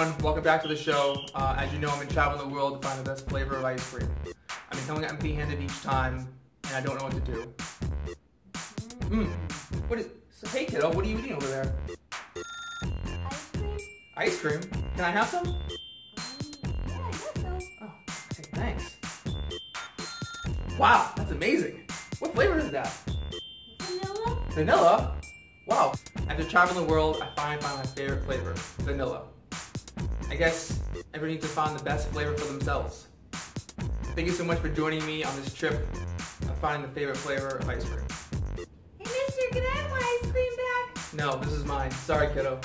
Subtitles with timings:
[0.00, 0.22] everyone.
[0.22, 1.22] Welcome back to the show.
[1.34, 3.64] Uh, as you know, I've been traveling the world to find the best flavor of
[3.64, 4.08] ice cream.
[4.48, 6.26] I've been coming empty-handed each time,
[6.64, 7.52] and I don't know what to do.
[9.10, 9.30] Mmm.
[9.88, 10.08] What is?
[10.30, 11.74] So, hey, kiddo, what are you eating over there?
[13.28, 13.78] Ice cream?
[14.16, 14.60] Ice cream?
[14.96, 15.44] Can I have some?
[15.44, 17.58] Yeah, I guess so.
[17.82, 17.92] Oh,
[18.32, 18.96] okay, thanks.
[20.78, 21.86] Wow, that's amazing.
[22.20, 22.90] What flavor is that?
[23.80, 24.38] Vanilla?
[24.50, 25.20] Vanilla?
[25.66, 25.92] Wow.
[26.28, 29.24] After traveling the world, I finally found my favorite flavor, vanilla.
[30.30, 30.78] I guess
[31.12, 33.08] everyone needs to find the best flavor for themselves.
[34.14, 37.56] Thank you so much for joining me on this trip of finding the favorite flavor
[37.56, 38.06] of ice cream.
[38.56, 38.64] Hey,
[38.98, 41.14] mister, can I have my ice cream back?
[41.14, 41.90] No, this is mine.
[41.90, 42.60] Sorry, kiddo.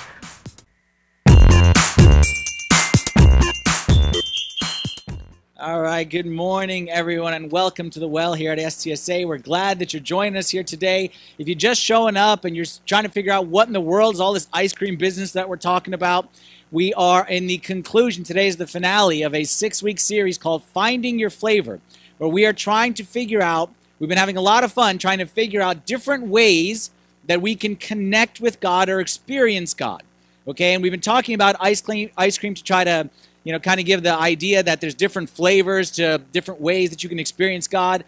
[5.58, 9.26] All right, good morning, everyone, and welcome to the well here at STSA.
[9.26, 11.10] We're glad that you're joining us here today.
[11.38, 14.14] If you're just showing up and you're trying to figure out what in the world
[14.14, 16.28] is all this ice cream business that we're talking about,
[16.72, 18.24] we are in the conclusion.
[18.24, 21.80] Today is the finale of a six week series called Finding Your Flavor,
[22.18, 25.18] where we are trying to figure out, we've been having a lot of fun trying
[25.18, 26.90] to figure out different ways
[27.26, 30.02] that we can connect with God or experience God.
[30.48, 33.08] Okay, and we've been talking about ice cream, ice cream to try to
[33.44, 37.04] you know, kind of give the idea that there's different flavors to different ways that
[37.04, 38.04] you can experience God.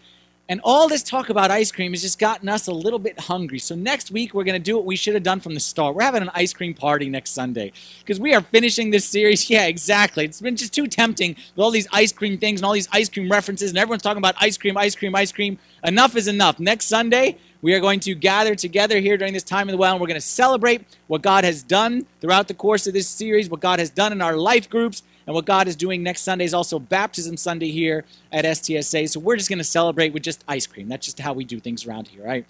[0.50, 3.58] And all this talk about ice cream has just gotten us a little bit hungry.
[3.58, 5.94] So next week, we're going to do what we should have done from the start.
[5.94, 9.48] We're having an ice cream party next Sunday because we are finishing this series.
[9.58, 10.24] Yeah, exactly.
[10.24, 13.08] It's been just too tempting with all these ice cream things and all these ice
[13.08, 15.58] cream references, and everyone's talking about ice cream, ice cream, ice cream.
[15.84, 16.58] Enough is enough.
[16.58, 19.92] Next Sunday, we are going to gather together here during this time of the well,
[19.92, 23.50] and we're going to celebrate what God has done throughout the course of this series,
[23.50, 26.46] what God has done in our life groups, and what God is doing next Sunday
[26.46, 29.10] is also Baptism Sunday here at STSA.
[29.10, 30.88] So we're just going to celebrate with just ice cream.
[30.88, 32.46] That's just how we do things around here, right?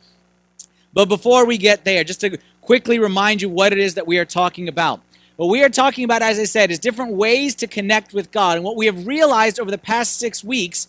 [0.93, 4.17] But before we get there, just to quickly remind you what it is that we
[4.17, 5.01] are talking about.
[5.35, 8.55] What we are talking about, as I said, is different ways to connect with God.
[8.59, 10.87] And what we have realized over the past six weeks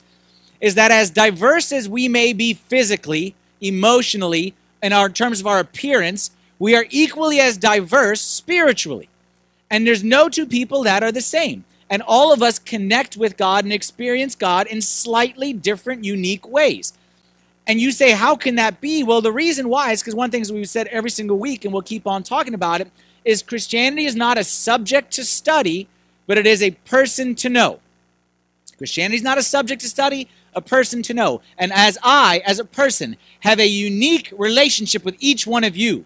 [0.62, 4.53] is that as diverse as we may be physically, emotionally,
[4.84, 9.09] in our terms of our appearance, we are equally as diverse spiritually.
[9.72, 11.66] And there's no two people that are the same.
[11.89, 16.94] And all of us connect with God and experience God in slightly different, unique ways.
[17.66, 19.03] And you say, how can that be?
[19.03, 21.81] Well, the reason why is because one thing we've said every single week, and we'll
[21.81, 22.91] keep on talking about it,
[23.25, 25.88] is Christianity is not a subject to study,
[26.25, 27.79] but it is a person to know.
[28.77, 31.41] Christianity is not a subject to study, a person to know.
[31.57, 36.06] And as I, as a person, have a unique relationship with each one of you,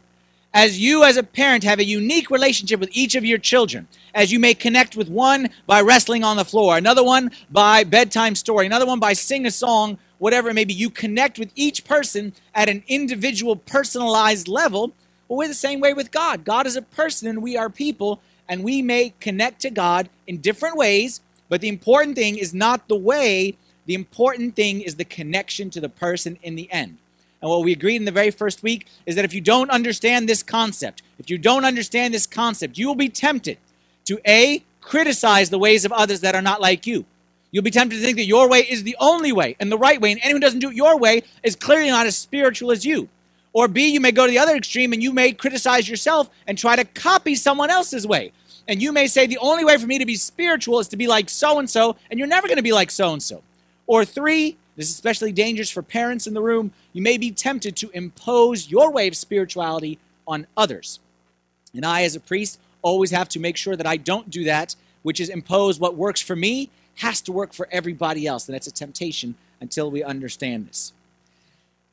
[0.54, 4.32] as you as a parent have a unique relationship with each of your children, as
[4.32, 8.66] you may connect with one by wrestling on the floor, another one by bedtime story,
[8.66, 12.34] another one by sing a song, whatever it may be, you connect with each person
[12.54, 14.92] at an individual, personalized level.
[15.28, 16.46] Well, we're the same way with God.
[16.46, 20.38] God is a person and we are people, and we may connect to God in
[20.38, 25.06] different ways, but the important thing is not the way, the important thing is the
[25.06, 27.00] connection to the person in the end.
[27.44, 30.30] And what we agreed in the very first week is that if you don't understand
[30.30, 33.58] this concept, if you don't understand this concept, you will be tempted
[34.06, 37.04] to A, criticize the ways of others that are not like you.
[37.52, 40.00] You'll be tempted to think that your way is the only way and the right
[40.00, 42.86] way, and anyone who doesn't do it your way is clearly not as spiritual as
[42.86, 43.10] you.
[43.52, 46.58] Or B, you may go to the other extreme and you may criticize yourself and
[46.58, 48.32] try to copy someone else's way.
[48.70, 51.08] And you may say, the only way for me to be spiritual is to be
[51.08, 53.44] like so and so, and you're never going to be like so and so.
[53.86, 57.76] Or three, this is especially dangerous for parents in the room, you may be tempted
[57.78, 61.00] to impose your way of spirituality on others.
[61.74, 64.76] And I, as a priest, always have to make sure that I don't do that,
[65.04, 68.48] which is impose what works for me has to work for everybody else.
[68.48, 70.94] And that's a temptation until we understand this.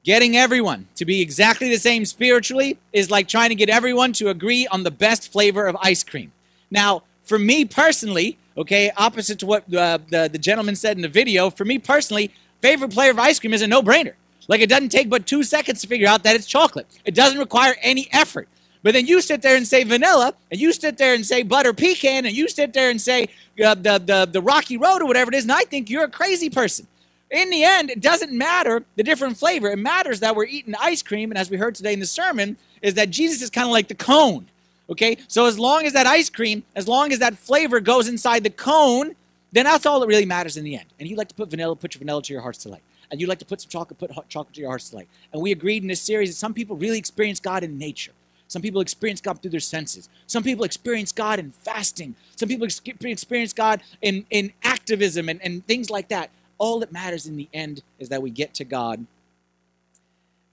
[0.03, 4.29] Getting everyone to be exactly the same spiritually is like trying to get everyone to
[4.29, 6.33] agree on the best flavor of ice cream.
[6.71, 11.09] Now, for me personally, okay, opposite to what uh, the, the gentleman said in the
[11.09, 14.15] video, for me personally, favorite flavor of ice cream is a no brainer.
[14.49, 17.39] Like it doesn't take but two seconds to figure out that it's chocolate, it doesn't
[17.39, 18.49] require any effort.
[18.83, 21.73] But then you sit there and say vanilla, and you sit there and say butter
[21.75, 23.29] pecan, and you sit there and say
[23.63, 26.11] uh, the, the, the rocky road or whatever it is, and I think you're a
[26.11, 26.87] crazy person.
[27.31, 29.71] In the end, it doesn't matter the different flavor.
[29.71, 32.57] It matters that we're eating ice cream, and as we heard today in the sermon,
[32.83, 34.47] is that Jesus is kind of like the cone.
[34.89, 35.19] Okay?
[35.29, 38.51] So as long as that ice cream, as long as that flavor goes inside the
[38.51, 39.15] cone,
[39.53, 40.87] then that's all that really matters in the end.
[40.99, 42.83] And you like to put vanilla, put your vanilla to your heart's delight.
[43.11, 45.09] And you like to put some chocolate, put chocolate to your heart's delight.
[45.33, 48.13] And we agreed in this series that some people really experience God in nature.
[48.47, 50.09] Some people experience God through their senses.
[50.27, 52.15] Some people experience God in fasting.
[52.37, 56.31] Some people experience God in, in activism and, and things like that.
[56.59, 59.07] All that matters in the end is that we get to God.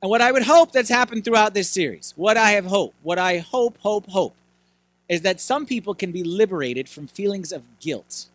[0.01, 3.17] And what I would hope that's happened throughout this series, what I have hoped, what
[3.17, 4.35] I hope, hope, hope,
[5.09, 8.27] is that some people can be liberated from feelings of guilt.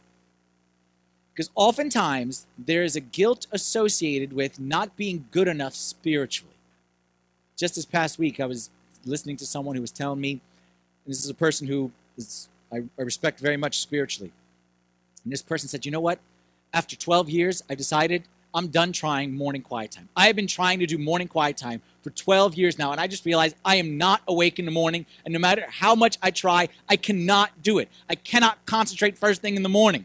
[1.34, 6.54] Because oftentimes there is a guilt associated with not being good enough spiritually.
[7.56, 8.70] Just this past week, I was
[9.04, 10.40] listening to someone who was telling me, and
[11.06, 14.32] this is a person who is, I, I respect very much spiritually.
[15.24, 16.18] And this person said, You know what?
[16.74, 18.24] After 12 years, I've decided
[18.54, 20.08] I'm done trying morning quiet time.
[20.14, 23.06] I have been trying to do morning quiet time for 12 years now, and I
[23.06, 26.30] just realized I am not awake in the morning, and no matter how much I
[26.30, 27.88] try, I cannot do it.
[28.10, 30.04] I cannot concentrate first thing in the morning.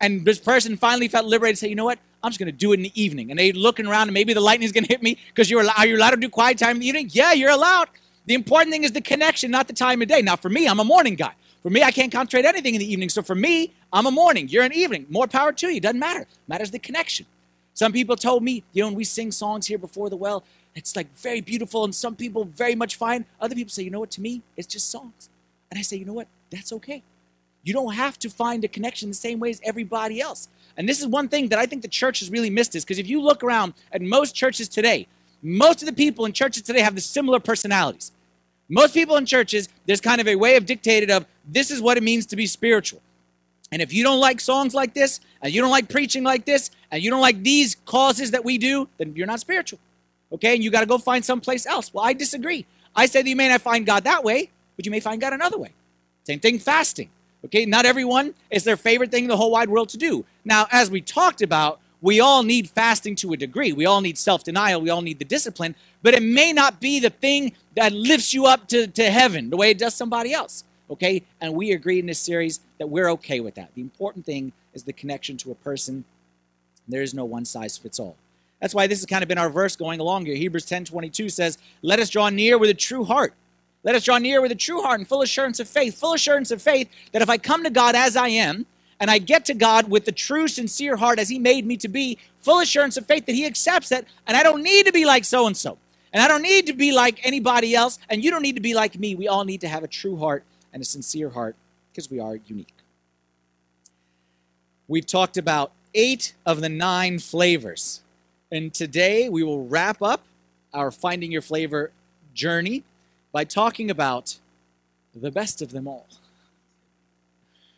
[0.00, 1.98] And this person finally felt liberated to say, you know what?
[2.22, 3.30] I'm just going to do it in the evening.
[3.30, 5.86] And they looking around, and maybe the lightning's going to hit me because you're are
[5.86, 7.08] you allowed to do quiet time in the evening?
[7.12, 7.88] Yeah, you're allowed.
[8.26, 10.22] The important thing is the connection, not the time of day.
[10.22, 11.32] Now, for me, I'm a morning guy.
[11.62, 13.08] For me, I can't concentrate anything in the evening.
[13.08, 14.48] So for me, I'm a morning.
[14.48, 15.06] You're an evening.
[15.08, 15.80] More power to you.
[15.80, 16.26] Doesn't matter.
[16.48, 17.26] Matters the connection.
[17.74, 20.44] Some people told me, you know, when we sing songs here before the well,
[20.74, 23.24] it's like very beautiful, and some people very much fine.
[23.40, 25.30] Other people say, you know what, to me, it's just songs.
[25.70, 27.02] And I say, you know what, that's okay.
[27.66, 30.48] You don't have to find a connection the same way as everybody else.
[30.76, 33.00] And this is one thing that I think the church has really missed is because
[33.00, 35.08] if you look around at most churches today,
[35.42, 38.12] most of the people in churches today have the similar personalities.
[38.68, 41.96] Most people in churches, there's kind of a way of dictated of this is what
[41.96, 43.02] it means to be spiritual.
[43.72, 46.70] And if you don't like songs like this, and you don't like preaching like this,
[46.92, 49.80] and you don't like these causes that we do, then you're not spiritual.
[50.30, 50.54] Okay?
[50.54, 51.92] And you got to go find someplace else.
[51.92, 52.64] Well, I disagree.
[52.94, 55.32] I say that you may not find God that way, but you may find God
[55.32, 55.72] another way.
[56.22, 57.10] Same thing, fasting.
[57.46, 57.64] Okay?
[57.64, 60.24] Not everyone is their favorite thing in the whole wide world to do.
[60.44, 63.72] Now, as we talked about, we all need fasting to a degree.
[63.72, 64.80] We all need self denial.
[64.80, 68.46] We all need the discipline, but it may not be the thing that lifts you
[68.46, 70.64] up to, to heaven the way it does somebody else.
[70.90, 71.22] Okay?
[71.40, 73.70] And we agree in this series that we're okay with that.
[73.74, 76.04] The important thing is the connection to a person.
[76.86, 78.16] There is no one size fits all.
[78.60, 80.36] That's why this has kind of been our verse going along here.
[80.36, 83.34] Hebrews 10 22 says, Let us draw near with a true heart.
[83.86, 85.96] Let us draw near with a true heart and full assurance of faith.
[85.98, 88.66] Full assurance of faith that if I come to God as I am,
[88.98, 91.88] and I get to God with the true, sincere heart as He made me to
[91.88, 95.04] be, full assurance of faith that He accepts that, and I don't need to be
[95.04, 95.78] like so and so.
[96.12, 98.74] And I don't need to be like anybody else, and you don't need to be
[98.74, 99.14] like me.
[99.14, 100.42] We all need to have a true heart
[100.72, 101.54] and a sincere heart
[101.92, 102.74] because we are unique.
[104.88, 108.02] We've talked about eight of the nine flavors.
[108.50, 110.24] And today we will wrap up
[110.72, 111.92] our Finding Your Flavor
[112.34, 112.82] journey
[113.36, 114.38] by talking about
[115.14, 116.06] the best of them all,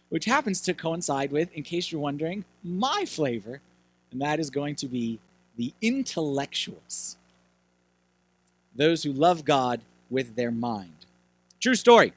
[0.08, 3.60] which happens to coincide with, in case you're wondering, my flavor,
[4.12, 5.19] and that is going to be
[5.56, 7.16] the intellectuals.
[8.76, 10.94] Those who love God with their mind.
[11.58, 12.12] True story.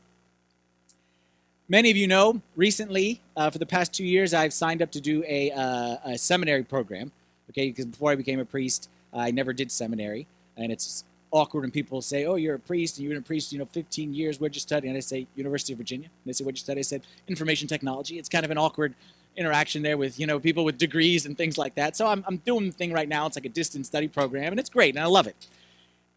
[1.67, 5.01] Many of you know, recently, uh, for the past two years, I've signed up to
[5.01, 7.11] do a, uh, a seminary program.
[7.49, 11.71] Okay, because before I became a priest, I never did seminary, and it's awkward when
[11.71, 14.39] people say, "Oh, you're a priest, and you've been a priest, you know, 15 years.
[14.39, 16.79] Where'd you study?" And I say, "University of Virginia." And they say, "What'd you study?"
[16.79, 18.93] I said, "Information technology." It's kind of an awkward
[19.37, 21.95] interaction there with you know people with degrees and things like that.
[21.95, 23.25] So I'm, I'm doing the thing right now.
[23.25, 25.35] It's like a distance study program, and it's great, and I love it.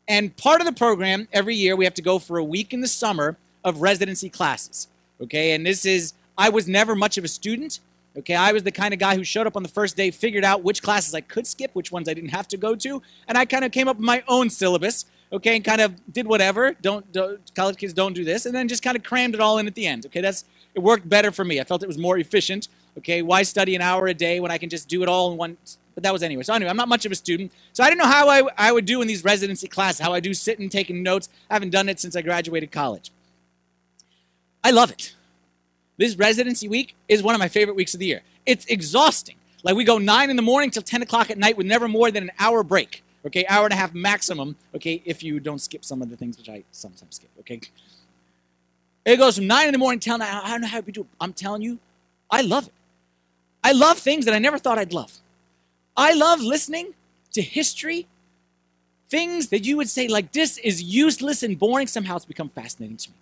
[0.09, 2.81] And part of the program every year we have to go for a week in
[2.81, 4.89] the summer of residency classes.
[5.21, 7.81] Okay, and this is, I was never much of a student.
[8.17, 10.45] Okay, I was the kind of guy who showed up on the first day, figured
[10.45, 13.37] out which classes I could skip, which ones I didn't have to go to, and
[13.37, 15.07] I kind of came up with my own syllabus.
[15.33, 16.75] Okay, and kind of did whatever.
[16.81, 19.59] Don't, don't college kids don't do this, and then just kind of crammed it all
[19.59, 20.07] in at the end.
[20.07, 20.45] Okay, that's
[20.75, 21.59] it worked better for me.
[21.61, 22.69] I felt it was more efficient.
[22.99, 25.37] Okay, why study an hour a day when I can just do it all in
[25.37, 25.57] one?
[25.95, 26.45] But that was anyway.
[26.45, 28.71] So anyway, I'm not much of a student, so I didn't know how I, I
[28.71, 30.01] would do in these residency classes.
[30.01, 31.29] How I do sitting taking notes.
[31.51, 33.11] I haven't done it since I graduated college.
[34.63, 35.15] I love it.
[35.97, 38.23] This residency week is one of my favorite weeks of the year.
[38.47, 39.37] It's exhausting.
[39.63, 42.11] Like we go 9 in the morning till 10 o'clock at night with never more
[42.11, 43.03] than an hour break.
[43.27, 44.57] Okay, hour and a half maximum.
[44.75, 47.31] Okay, if you don't skip some of the things which I sometimes skip.
[47.41, 47.61] Okay,
[49.05, 50.43] it goes from 9 in the morning till now.
[50.45, 51.07] I don't know how we do it.
[51.21, 51.79] I'm telling you,
[52.31, 52.73] I love it.
[53.63, 55.21] I love things that I never thought I'd love.
[55.97, 56.93] I love listening
[57.33, 58.07] to history,
[59.09, 61.87] things that you would say like this is useless and boring.
[61.87, 63.17] Somehow it's become fascinating to me.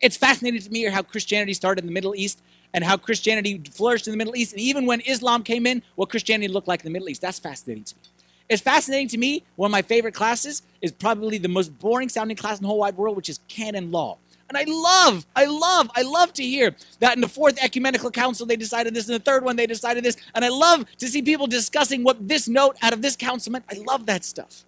[0.00, 2.40] It's fascinating to me how Christianity started in the Middle East
[2.72, 4.52] and how Christianity flourished in the Middle East.
[4.52, 7.20] And even when Islam came in, what Christianity looked like in the Middle East.
[7.22, 8.02] That's fascinating to me.
[8.48, 9.42] It's fascinating to me.
[9.56, 12.78] One of my favorite classes is probably the most boring sounding class in the whole
[12.78, 14.18] wide world, which is canon law.
[14.48, 18.46] And I love, I love, I love to hear that in the fourth ecumenical council
[18.46, 20.16] they decided this, in the third one they decided this.
[20.34, 23.66] And I love to see people discussing what this note out of this council meant.
[23.70, 24.64] I love that stuff.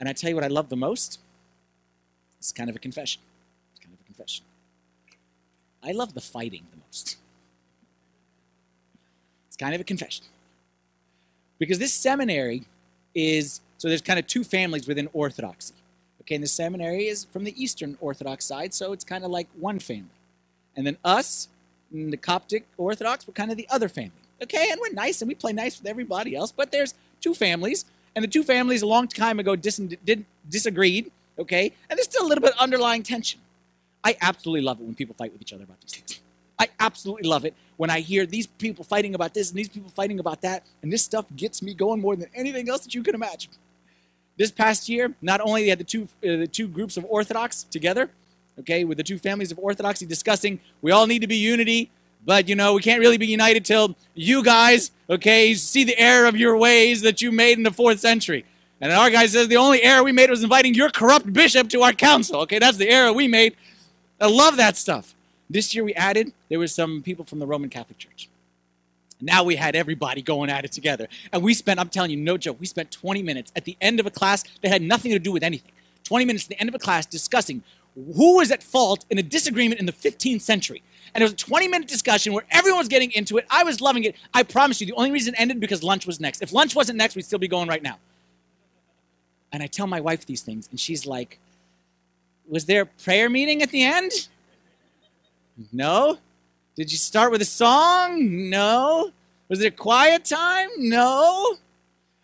[0.00, 1.20] And I tell you what I love the most?
[2.38, 3.22] It's kind of a confession.
[5.82, 7.16] I love the fighting the most.
[9.48, 10.24] It's kind of a confession.
[11.58, 12.64] Because this seminary
[13.14, 15.74] is, so there's kind of two families within Orthodoxy.
[16.22, 19.48] Okay, and the seminary is from the Eastern Orthodox side, so it's kind of like
[19.58, 20.08] one family.
[20.76, 21.48] And then us,
[21.92, 24.12] the Coptic Orthodox, we're kind of the other family.
[24.42, 27.84] Okay, and we're nice and we play nice with everybody else, but there's two families,
[28.14, 29.80] and the two families a long time ago dis-
[30.48, 31.10] disagreed.
[31.38, 33.40] Okay, and there's still a little bit of underlying tension.
[34.04, 36.20] I absolutely love it when people fight with each other about these things.
[36.58, 39.90] I absolutely love it when I hear these people fighting about this and these people
[39.90, 43.02] fighting about that, and this stuff gets me going more than anything else that you
[43.02, 43.50] can imagine.
[44.36, 48.10] This past year, not only had the two uh, the two groups of Orthodox together,
[48.60, 51.90] okay, with the two families of Orthodoxy discussing we all need to be unity,
[52.24, 56.26] but you know we can't really be united till you guys, okay, see the error
[56.26, 58.44] of your ways that you made in the fourth century.
[58.80, 61.82] And our guy says the only error we made was inviting your corrupt bishop to
[61.82, 62.40] our council.
[62.40, 63.56] Okay, that's the error we made.
[64.22, 65.14] I love that stuff.
[65.50, 68.28] This year we added, there were some people from the Roman Catholic Church.
[69.20, 71.08] Now we had everybody going at it together.
[71.32, 73.98] And we spent, I'm telling you, no joke, we spent 20 minutes at the end
[73.98, 75.72] of a class that had nothing to do with anything.
[76.04, 77.62] 20 minutes at the end of a class discussing
[77.94, 80.82] who was at fault in a disagreement in the 15th century.
[81.14, 83.46] And it was a 20 minute discussion where everyone was getting into it.
[83.50, 84.14] I was loving it.
[84.32, 86.42] I promise you, the only reason it ended because lunch was next.
[86.42, 87.98] If lunch wasn't next, we'd still be going right now.
[89.52, 91.38] And I tell my wife these things, and she's like,
[92.48, 94.12] Was there a prayer meeting at the end?
[95.72, 96.18] No.
[96.74, 98.50] Did you start with a song?
[98.50, 99.12] No.
[99.48, 100.68] Was it a quiet time?
[100.78, 101.56] No.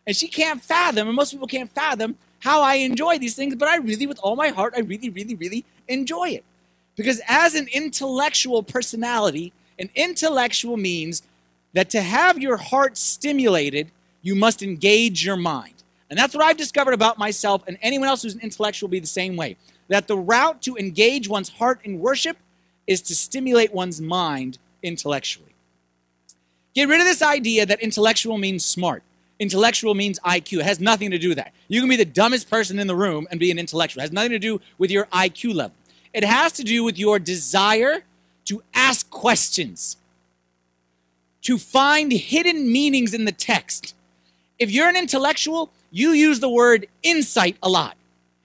[0.07, 3.69] And she can't fathom, and most people can't fathom how I enjoy these things, but
[3.69, 6.45] I really, with all my heart, I really, really, really enjoy it.
[6.97, 11.23] Because as an intellectual personality, an intellectual means
[11.73, 13.91] that to have your heart stimulated,
[14.23, 15.75] you must engage your mind.
[16.11, 19.01] And that's what I've discovered about myself, and anyone else who's an intellectual will be
[19.01, 19.57] the same way.
[19.88, 22.37] That the route to engage one's heart in worship
[22.87, 25.54] is to stimulate one's mind intellectually.
[26.75, 29.02] Get rid of this idea that intellectual means smart.
[29.38, 30.61] Intellectual means IQ.
[30.61, 31.52] It has nothing to do with that.
[31.68, 34.00] You can be the dumbest person in the room and be an intellectual.
[34.00, 35.76] It has nothing to do with your IQ level.
[36.12, 38.02] It has to do with your desire
[38.47, 39.97] to ask questions,
[41.42, 43.95] to find hidden meanings in the text.
[44.59, 47.97] If you're an intellectual, you use the word insight a lot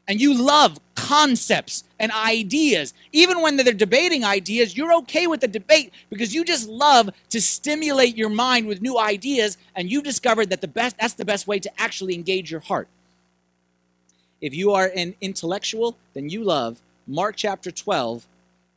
[0.07, 2.93] and you love concepts and ideas.
[3.12, 7.41] Even when they're debating ideas, you're okay with the debate because you just love to
[7.41, 11.48] stimulate your mind with new ideas and you've discovered that the best that's the best
[11.48, 12.88] way to actually engage your heart.
[14.41, 18.27] If you are an intellectual, then you love Mark chapter 12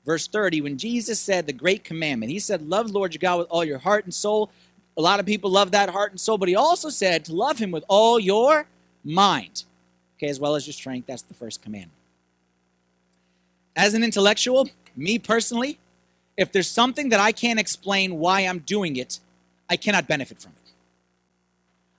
[0.04, 2.30] verse 30 when Jesus said the great commandment.
[2.30, 4.50] He said love the Lord your God with all your heart and soul.
[4.96, 7.58] A lot of people love that heart and soul, but he also said to love
[7.58, 8.66] him with all your
[9.04, 9.64] mind
[10.16, 11.06] okay, as well as your strength.
[11.06, 11.92] That's the first commandment.
[13.74, 15.78] As an intellectual, me personally,
[16.36, 19.20] if there's something that I can't explain why I'm doing it,
[19.68, 20.72] I cannot benefit from it.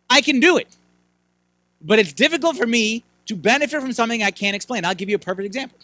[0.09, 0.75] I can do it,
[1.81, 4.85] but it's difficult for me to benefit from something I can't explain.
[4.85, 5.77] I'll give you a perfect example.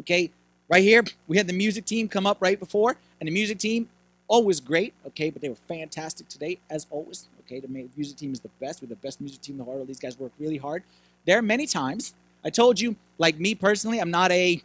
[0.00, 0.30] Okay,
[0.68, 3.88] right here, we had the music team come up right before, and the music team,
[4.28, 7.28] always great, okay, but they were fantastic today, as always.
[7.46, 8.80] Okay, the music team is the best.
[8.80, 9.88] We're the best music team in the world.
[9.88, 10.84] These guys work really hard
[11.26, 14.62] there are many times I told you, like me personally, I'm not a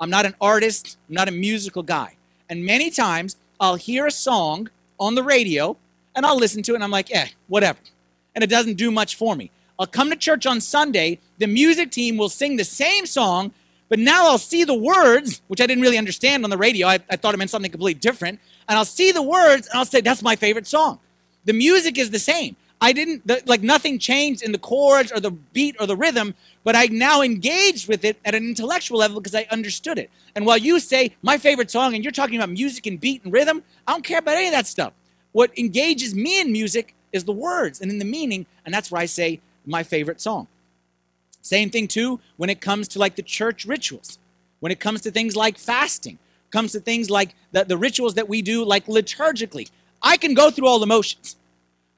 [0.00, 2.16] I'm not an artist, I'm not a musical guy.
[2.48, 4.68] And many times I'll hear a song
[4.98, 5.76] on the radio
[6.14, 7.78] and I'll listen to it and I'm like, eh, whatever.
[8.34, 9.50] And it doesn't do much for me.
[9.78, 13.52] I'll come to church on Sunday, the music team will sing the same song,
[13.88, 16.86] but now I'll see the words, which I didn't really understand on the radio.
[16.86, 18.40] I, I thought it meant something completely different.
[18.68, 21.00] And I'll see the words and I'll say, that's my favorite song.
[21.44, 22.56] The music is the same.
[22.84, 26.34] I didn't, the, like, nothing changed in the chords or the beat or the rhythm,
[26.64, 30.10] but I now engaged with it at an intellectual level because I understood it.
[30.34, 33.32] And while you say my favorite song and you're talking about music and beat and
[33.32, 34.92] rhythm, I don't care about any of that stuff.
[35.32, 39.00] What engages me in music is the words and in the meaning, and that's where
[39.00, 40.46] I say my favorite song.
[41.40, 44.18] Same thing too when it comes to like the church rituals,
[44.60, 46.18] when it comes to things like fasting,
[46.50, 49.70] comes to things like the, the rituals that we do like liturgically.
[50.02, 51.36] I can go through all the motions.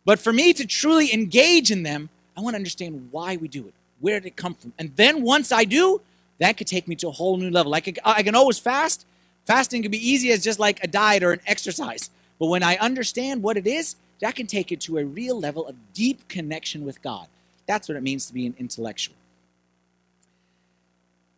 [0.06, 3.66] But for me to truly engage in them, I want to understand why we do
[3.66, 3.74] it.
[4.00, 4.72] Where did it come from?
[4.78, 6.00] And then once I do,
[6.38, 7.72] that could take me to a whole new level.
[7.72, 9.04] Like I can always fast.
[9.44, 12.10] Fasting can be easy as just like a diet or an exercise.
[12.38, 15.66] But when I understand what it is, that can take it to a real level
[15.66, 17.26] of deep connection with God.
[17.66, 19.16] That's what it means to be an intellectual.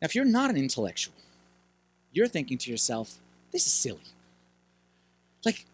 [0.01, 1.15] Now, if you're not an intellectual,
[2.13, 3.17] you're thinking to yourself,
[3.51, 4.01] this is silly.
[5.45, 5.65] Like,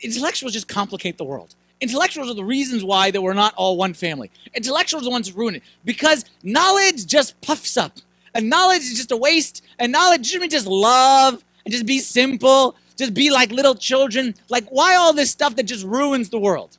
[0.00, 1.54] intellectuals just complicate the world.
[1.82, 4.30] Intellectuals are the reasons why that we're not all one family.
[4.54, 7.98] Intellectuals are the ones who ruin it because knowledge just puffs up.
[8.34, 9.64] And knowledge is just a waste.
[9.80, 14.36] And knowledge shouldn't just love and just be simple, just be like little children.
[14.48, 16.78] Like, why all this stuff that just ruins the world?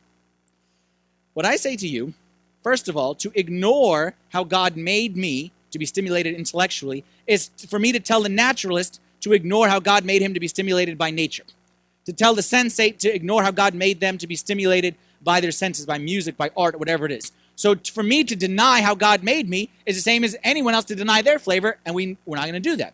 [1.33, 2.13] What I say to you,
[2.63, 7.77] first of all, to ignore how God made me to be stimulated intellectually is for
[7.77, 11.12] me to tell the naturalist to ignore how God made him to be stimulated by
[11.12, 11.43] nature.
[12.05, 15.51] To tell the sensate to ignore how God made them to be stimulated by their
[15.51, 17.31] senses, by music, by art, whatever it is.
[17.55, 20.86] So for me to deny how God made me is the same as anyone else
[20.86, 22.93] to deny their flavor, and we, we're not going to do that.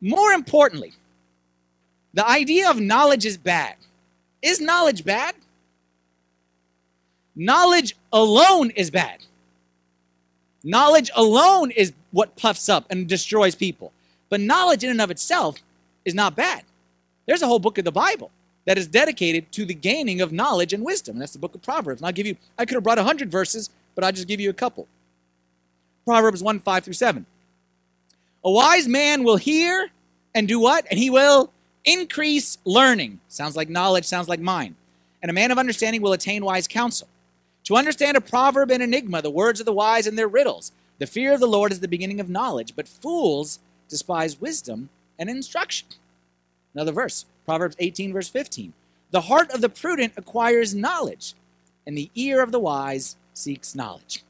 [0.00, 0.92] More importantly,
[2.14, 3.76] the idea of knowledge is bad.
[4.42, 5.34] Is knowledge bad?
[7.34, 9.24] Knowledge alone is bad.
[10.62, 13.92] Knowledge alone is what puffs up and destroys people.
[14.28, 15.56] But knowledge in and of itself
[16.04, 16.64] is not bad.
[17.32, 18.30] There's a whole book of the Bible
[18.66, 21.14] that is dedicated to the gaining of knowledge and wisdom.
[21.14, 22.02] And that's the book of Proverbs.
[22.02, 24.50] And I'll give you, I could have brought 100 verses, but I'll just give you
[24.50, 24.86] a couple.
[26.04, 27.24] Proverbs 1 5 through 7.
[28.44, 29.88] A wise man will hear
[30.34, 30.86] and do what?
[30.90, 31.50] And he will
[31.86, 33.18] increase learning.
[33.28, 34.76] Sounds like knowledge, sounds like mine.
[35.22, 37.08] And a man of understanding will attain wise counsel.
[37.64, 40.70] To understand a proverb and enigma, the words of the wise and their riddles.
[40.98, 43.58] The fear of the Lord is the beginning of knowledge, but fools
[43.88, 45.88] despise wisdom and instruction.
[46.74, 48.72] Another verse, Proverbs 18, verse 15.
[49.10, 51.34] The heart of the prudent acquires knowledge,
[51.86, 54.24] and the ear of the wise seeks knowledge.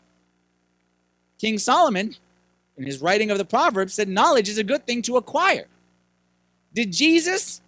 [1.38, 2.16] King Solomon,
[2.76, 5.66] in his writing of the Proverbs, said knowledge is a good thing to acquire.
[6.75, 7.61] Did Jesus,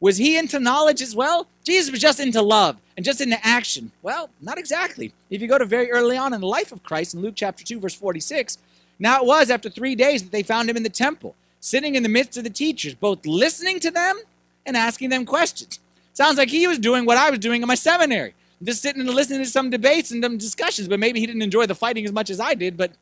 [0.00, 1.46] was he into knowledge as well?
[1.64, 3.90] Jesus was just into love and just into action.
[4.02, 5.12] Well, not exactly.
[5.30, 7.64] If you go to very early on in the life of Christ in Luke chapter
[7.64, 8.58] 2, verse 46,
[8.98, 12.02] now it was after three days that they found him in the temple, sitting in
[12.02, 14.20] the midst of the teachers, both listening to them
[14.66, 15.80] and asking them questions.
[16.12, 19.08] Sounds like he was doing what I was doing in my seminary, just sitting and
[19.08, 22.12] listening to some debates and some discussions, but maybe he didn't enjoy the fighting as
[22.12, 22.76] much as I did.
[22.76, 22.92] But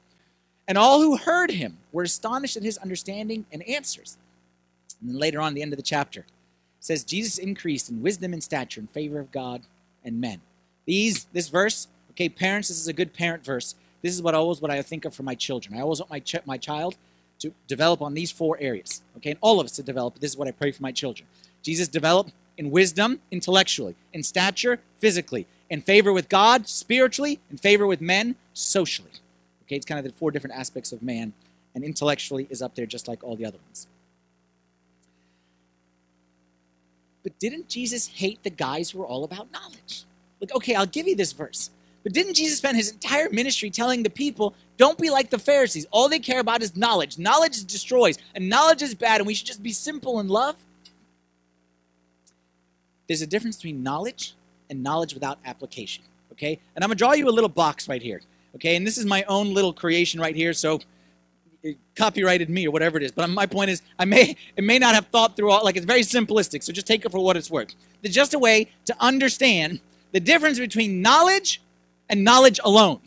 [0.69, 4.17] and all who heard him were astonished at his understanding and answers.
[5.01, 6.25] And then later on, the end of the chapter,
[6.79, 9.63] says Jesus increased in wisdom and stature in favor of God
[10.05, 10.41] and men.
[10.87, 13.75] These, this verse, okay, parents, this is a good parent verse.
[14.03, 15.77] This is what always what I think of for my children.
[15.77, 16.97] I always want my ch- my child
[17.43, 19.03] to develop on these four areas.
[19.19, 20.19] Okay, and all of us to develop.
[20.19, 21.29] This is what I pray for my children.
[21.63, 27.87] Jesus developed in wisdom, intellectually, in stature, physically, in favor with God, spiritually, in favor
[27.87, 29.11] with men, socially.
[29.65, 31.33] Okay, it's kind of the four different aspects of man,
[31.75, 33.87] and intellectually is up there just like all the other ones.
[37.23, 40.05] But didn't Jesus hate the guys who were all about knowledge?
[40.41, 41.71] Like, okay, I'll give you this verse.
[42.03, 45.87] But didn't Jesus spend his entire ministry telling the people, don't be like the Pharisees?
[45.91, 47.19] All they care about is knowledge.
[47.19, 50.57] Knowledge destroys, and knowledge is bad, and we should just be simple in love?
[53.07, 54.35] There's a difference between knowledge
[54.71, 56.03] and knowledge without application.
[56.33, 56.59] Okay?
[56.75, 58.23] And I'm gonna draw you a little box right here.
[58.55, 60.81] Okay, and this is my own little creation right here, so
[61.97, 63.13] copyrighted me or whatever it is.
[63.13, 65.87] But my point is, I may it may not have thought through all like it's
[65.87, 67.75] very simplistic, so just take it for what it's worth.
[68.03, 69.81] It's just a way to understand
[70.13, 71.63] the difference between knowledge
[72.13, 73.01] and knowledge alone.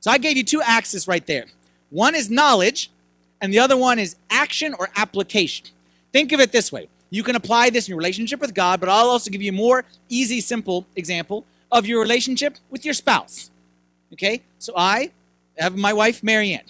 [0.00, 1.46] So I gave you two axes right there.
[1.90, 2.90] One is knowledge,
[3.40, 5.66] and the other one is action or application.
[6.12, 6.88] Think of it this way.
[7.10, 9.54] You can apply this in your relationship with God, but I'll also give you a
[9.54, 13.50] more easy, simple example of your relationship with your spouse.
[14.12, 14.40] Okay?
[14.58, 15.10] So I
[15.58, 16.64] have my wife, Marianne.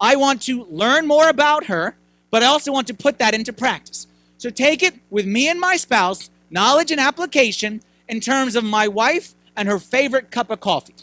[0.00, 1.96] I want to learn more about her,
[2.30, 4.06] but I also want to put that into practice.
[4.36, 8.88] So take it with me and my spouse, knowledge and application in terms of my
[8.88, 10.94] wife and her favorite cup of coffee,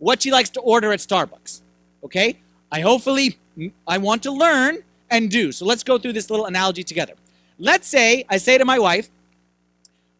[0.00, 1.60] what she likes to order at Starbucks.
[2.02, 2.36] Okay?
[2.72, 3.38] I hopefully
[3.86, 4.78] I want to learn
[5.10, 5.52] and do.
[5.52, 7.14] So let's go through this little analogy together.
[7.58, 9.08] Let's say I say to my wife,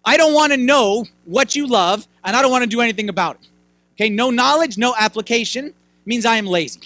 [0.04, 3.08] I don't want to know what you love and I don't want to do anything
[3.08, 3.48] about it.
[3.94, 5.74] Okay, no knowledge, no application
[6.06, 6.80] means I am lazy.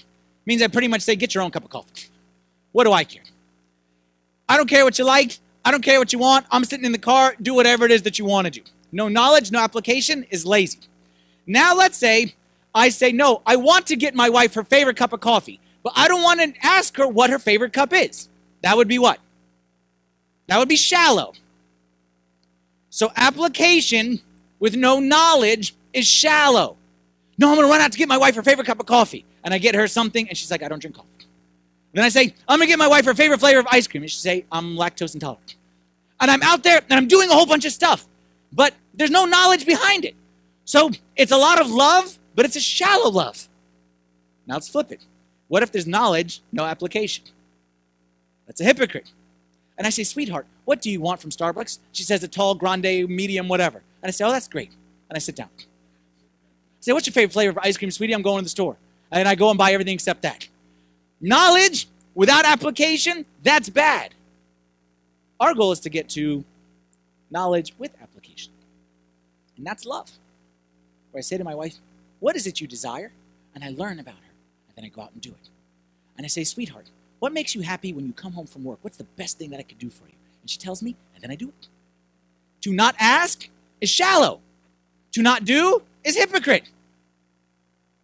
[0.45, 2.09] Means I pretty much say, get your own cup of coffee.
[2.71, 3.23] What do I care?
[4.47, 5.39] I don't care what you like.
[5.63, 6.45] I don't care what you want.
[6.51, 7.35] I'm sitting in the car.
[7.41, 8.61] Do whatever it is that you want to do.
[8.91, 10.79] No knowledge, no application is lazy.
[11.47, 12.35] Now let's say
[12.75, 15.93] I say, no, I want to get my wife her favorite cup of coffee, but
[15.95, 18.29] I don't want to ask her what her favorite cup is.
[18.61, 19.19] That would be what?
[20.47, 21.33] That would be shallow.
[22.89, 24.19] So application
[24.59, 26.77] with no knowledge is shallow.
[27.37, 29.25] No, I'm going to run out to get my wife her favorite cup of coffee.
[29.43, 31.09] And I get her something, and she's like, I don't drink coffee.
[31.93, 34.03] Then I say, I'm going to get my wife her favorite flavor of ice cream.
[34.03, 35.55] And she say, I'm lactose intolerant.
[36.19, 38.07] And I'm out there, and I'm doing a whole bunch of stuff.
[38.51, 40.15] But there's no knowledge behind it.
[40.65, 43.47] So it's a lot of love, but it's a shallow love.
[44.45, 45.01] Now let's flip it.
[45.47, 47.23] What if there's knowledge, no application?
[48.45, 49.11] That's a hypocrite.
[49.77, 51.79] And I say, sweetheart, what do you want from Starbucks?
[51.91, 53.81] She says a tall, grande, medium, whatever.
[54.01, 54.71] And I say, oh, that's great.
[55.09, 55.49] And I sit down.
[55.57, 55.61] I
[56.81, 58.13] say, what's your favorite flavor of ice cream, sweetie?
[58.13, 58.77] I'm going to the store.
[59.11, 60.47] And I go and buy everything except that.
[61.19, 64.13] Knowledge without application, that's bad.
[65.39, 66.43] Our goal is to get to
[67.29, 68.53] knowledge with application.
[69.57, 70.11] And that's love.
[71.11, 71.75] Where I say to my wife,
[72.25, 73.11] what is it you desire?
[73.53, 74.33] And I learn about her.
[74.67, 75.49] And then I go out and do it.
[76.17, 78.79] And I say, Sweetheart, what makes you happy when you come home from work?
[78.81, 80.15] What's the best thing that I could do for you?
[80.41, 81.67] And she tells me, and then I do it.
[82.61, 83.47] To not ask
[83.79, 84.41] is shallow.
[85.11, 86.63] To not do is hypocrite.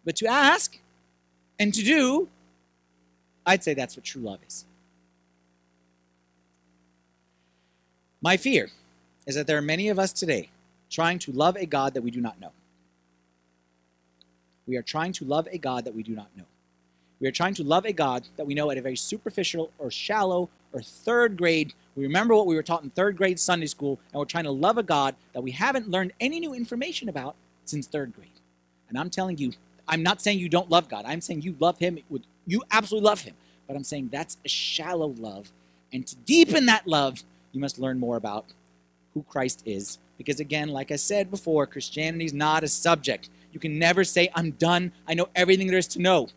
[0.04, 0.78] But to ask
[1.58, 2.28] and to do,
[3.44, 4.66] I'd say that's what true love is.
[8.22, 8.70] My fear
[9.26, 10.50] is that there are many of us today
[10.90, 12.52] trying to love a God that we do not know.
[14.72, 16.46] We are trying to love a God that we do not know.
[17.20, 19.90] We are trying to love a God that we know at a very superficial or
[19.90, 21.74] shallow or third grade.
[21.94, 24.50] We remember what we were taught in third grade Sunday school, and we're trying to
[24.50, 28.40] love a God that we haven't learned any new information about since third grade.
[28.88, 29.52] And I'm telling you,
[29.86, 31.04] I'm not saying you don't love God.
[31.06, 31.98] I'm saying you love Him.
[32.08, 33.34] With, you absolutely love Him.
[33.66, 35.52] But I'm saying that's a shallow love.
[35.92, 38.46] And to deepen that love, you must learn more about
[39.12, 39.98] who Christ is.
[40.16, 43.28] Because again, like I said before, Christianity is not a subject.
[43.52, 44.92] You can never say, I'm done.
[45.06, 46.28] I know everything there is to know.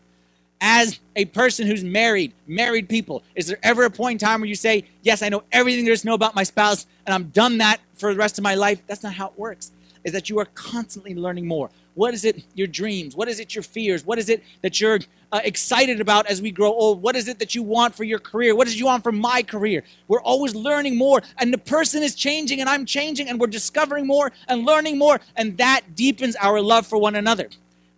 [0.60, 4.48] As a person who's married, married people, is there ever a point in time where
[4.48, 7.24] you say, Yes, I know everything there is to know about my spouse, and I'm
[7.24, 8.82] done that for the rest of my life?
[8.86, 9.72] That's not how it works.
[10.06, 11.68] Is that you are constantly learning more.
[11.94, 13.16] What is it, your dreams?
[13.16, 14.06] What is it, your fears?
[14.06, 15.00] What is it that you're
[15.32, 17.02] uh, excited about as we grow old?
[17.02, 18.54] What is it that you want for your career?
[18.54, 19.82] What is you want for my career?
[20.06, 24.06] We're always learning more, and the person is changing, and I'm changing, and we're discovering
[24.06, 27.48] more and learning more, and that deepens our love for one another.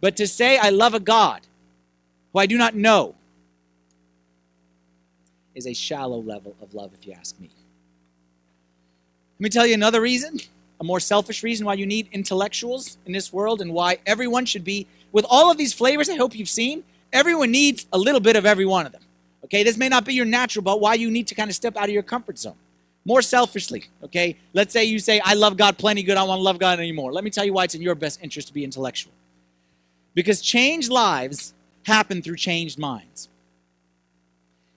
[0.01, 1.43] But to say, I love a God
[2.33, 3.17] who I do not know
[5.55, 7.51] is a shallow level of love, if you ask me.
[9.39, 10.41] Let me tell you another reason
[10.81, 14.65] a more selfish reason why you need intellectuals in this world and why everyone should
[14.65, 18.37] be, with all of these flavors I hope you've seen, everyone needs a little bit
[18.37, 19.03] of every one of them.
[19.45, 21.77] Okay, this may not be your natural, but why you need to kind of step
[21.77, 22.57] out of your comfort zone.
[23.05, 24.37] More selfishly, okay?
[24.53, 26.79] Let's say you say, I love God plenty good, I don't want to love God
[26.79, 27.13] anymore.
[27.13, 29.13] Let me tell you why it's in your best interest to be intellectual.
[30.15, 33.29] Because changed lives happen through changed minds.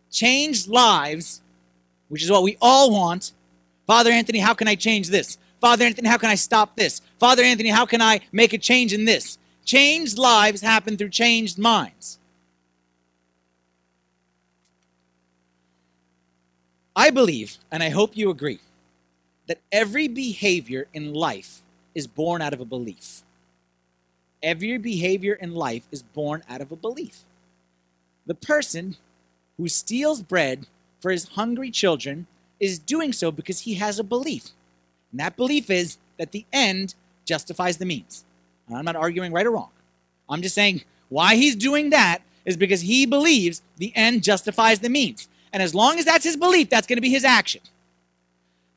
[0.09, 1.41] Changed lives,
[2.07, 3.33] which is what we all want.
[3.87, 5.37] Father Anthony, how can I change this?
[5.62, 7.02] Father Anthony, how can I stop this?
[7.19, 9.38] Father Anthony, how can I make a change in this?
[9.63, 12.17] Changed lives happen through changed minds.
[16.95, 18.60] I believe, and I hope you agree,
[19.47, 21.62] that every behavior in life
[21.93, 23.21] is born out of a belief.
[24.41, 27.19] Every behavior in life is born out of a belief.
[28.26, 28.97] The person
[29.58, 30.65] who steals bread
[31.00, 32.26] for his hungry children
[32.60, 34.50] is doing so because he has a belief.
[35.12, 36.95] And that belief is that the end
[37.26, 38.26] justifies the means.
[38.74, 39.69] I'm not arguing right or wrong.
[40.30, 44.89] I'm just saying why he's doing that is because he believes the end justifies the
[44.89, 45.28] means.
[45.54, 47.62] And as long as that's his belief, that's going to be his action.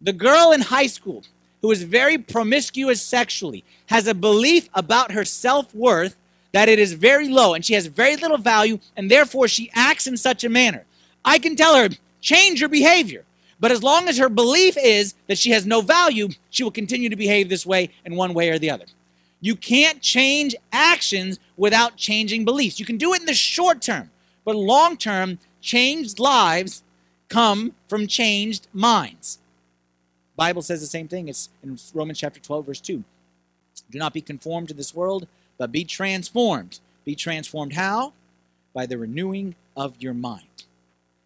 [0.00, 1.22] The girl in high school
[1.62, 6.16] who is very promiscuous sexually has a belief about her self worth
[6.52, 10.06] that it is very low and she has very little value, and therefore she acts
[10.06, 10.84] in such a manner.
[11.24, 11.88] I can tell her,
[12.20, 13.24] change your behavior.
[13.64, 17.08] But as long as her belief is that she has no value, she will continue
[17.08, 18.84] to behave this way in one way or the other.
[19.40, 22.78] You can't change actions without changing beliefs.
[22.78, 24.10] You can do it in the short term,
[24.44, 26.82] but long term, changed lives
[27.30, 29.38] come from changed minds.
[30.36, 31.28] Bible says the same thing.
[31.28, 33.02] It's in Romans chapter 12 verse 2.
[33.90, 36.80] Do not be conformed to this world, but be transformed.
[37.06, 38.12] Be transformed how?
[38.74, 40.64] By the renewing of your mind.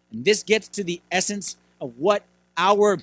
[0.09, 2.23] And this gets to the essence of what
[2.57, 2.99] our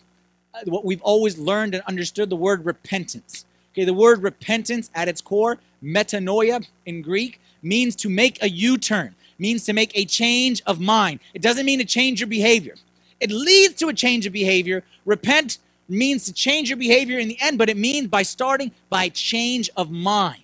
[0.54, 3.44] uh, what we've always learned and understood the word repentance.
[3.72, 9.14] Okay, the word repentance at its core, metanoia in Greek, means to make a U-turn,
[9.38, 11.20] means to make a change of mind.
[11.34, 12.74] It doesn't mean to change your behavior.
[13.20, 14.82] It leads to a change of behavior.
[15.04, 15.58] Repent
[15.88, 19.68] means to change your behavior in the end, but it means by starting by change
[19.76, 20.42] of mind.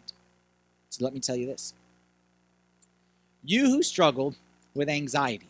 [0.90, 1.72] So let me tell you this.
[3.44, 4.34] You who struggle
[4.74, 5.48] with anxiety,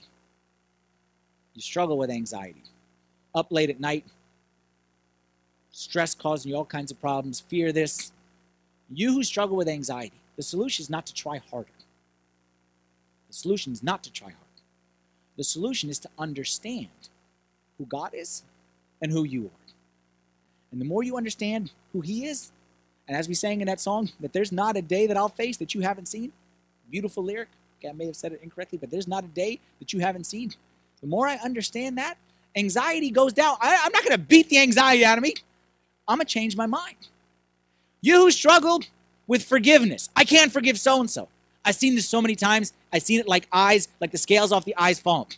[1.54, 2.61] you struggle with anxiety
[3.34, 4.04] up late at night,
[5.70, 8.12] stress causing you all kinds of problems, fear this.
[8.90, 11.70] You who struggle with anxiety, the solution is not to try harder.
[13.28, 14.38] The solution is not to try harder.
[15.36, 16.88] The solution is to understand
[17.78, 18.42] who God is
[19.00, 19.72] and who you are.
[20.70, 22.52] And the more you understand who He is,
[23.08, 25.56] and as we sang in that song, that there's not a day that I'll face
[25.56, 26.32] that you haven't seen,
[26.90, 27.48] beautiful lyric.
[27.78, 30.24] Okay, I may have said it incorrectly, but there's not a day that you haven't
[30.24, 30.52] seen.
[31.00, 32.16] The more I understand that,
[32.56, 33.56] anxiety goes down.
[33.60, 35.34] I, am not going to beat the anxiety out of me.
[36.06, 36.96] I'm going to change my mind.
[38.00, 38.88] You who struggled
[39.26, 41.28] with forgiveness, I can't forgive so and so.
[41.64, 42.72] I've seen this so many times.
[42.92, 45.28] I've seen it like eyes, like the scales off the eyes fall.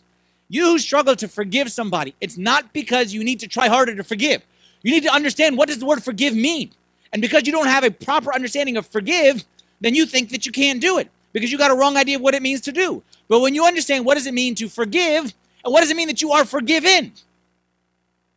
[0.48, 4.05] You who struggle to forgive somebody, it's not because you need to try harder to
[4.05, 4.42] forgive.
[4.83, 6.70] You need to understand what does the word forgive mean.
[7.12, 9.44] And because you don't have a proper understanding of forgive,
[9.81, 11.11] then you think that you can't do it.
[11.33, 13.03] because you got a wrong idea of what it means to do.
[13.29, 16.09] But when you understand what does it mean to forgive, and what does it mean
[16.09, 17.12] that you are forgiven,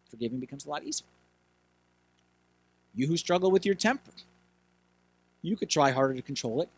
[0.09, 1.07] forgiving becomes a lot easier.
[2.95, 4.11] You who struggle with your temper,
[5.41, 6.69] you could try harder to control it,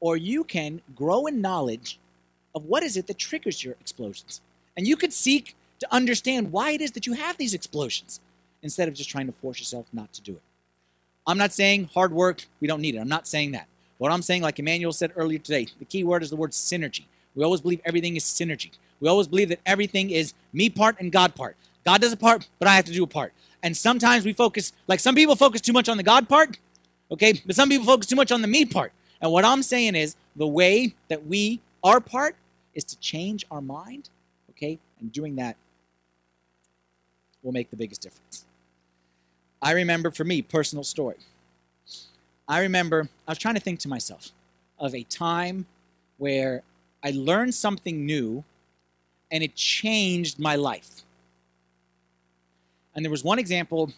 [0.00, 1.98] or you can grow in knowledge
[2.54, 4.40] of what is it that triggers your explosions.
[4.76, 8.20] And you could seek to understand why it is that you have these explosions
[8.62, 10.42] instead of just trying to force yourself not to do it.
[11.26, 12.98] I'm not saying hard work, we don't need it.
[12.98, 13.66] I'm not saying that.
[13.98, 17.04] What I'm saying, like Emmanuel said earlier today, the key word is the word synergy.
[17.34, 18.70] We always believe everything is synergy.
[19.00, 21.56] We always believe that everything is me part and God part.
[21.84, 23.32] God does a part, but I have to do a part.
[23.62, 26.58] And sometimes we focus, like some people focus too much on the God part,
[27.10, 27.40] okay?
[27.44, 28.92] But some people focus too much on the me part.
[29.20, 32.36] And what I'm saying is the way that we, our part,
[32.74, 34.10] is to change our mind,
[34.50, 34.78] okay?
[35.00, 35.56] And doing that
[37.42, 38.44] will make the biggest difference.
[39.62, 41.16] I remember for me, personal story.
[42.48, 44.30] I remember I was trying to think to myself
[44.78, 45.66] of a time
[46.18, 46.62] where
[47.02, 48.44] I learned something new
[49.30, 51.02] and it changed my life.
[52.94, 53.92] And there was one example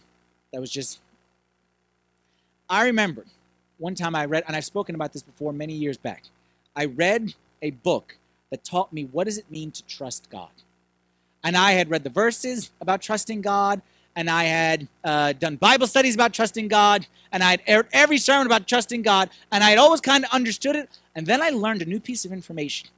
[0.52, 1.00] that was just,
[2.68, 3.24] I remember
[3.78, 6.24] one time I read, and I've spoken about this before many years back.
[6.74, 8.16] I read a book
[8.50, 10.50] that taught me what does it mean to trust God.
[11.44, 13.80] And I had read the verses about trusting God,
[14.16, 18.18] and I had uh, done Bible studies about trusting God, and I had aired every
[18.18, 20.88] sermon about trusting God, and I had always kind of understood it.
[21.14, 22.88] And then I learned a new piece of information,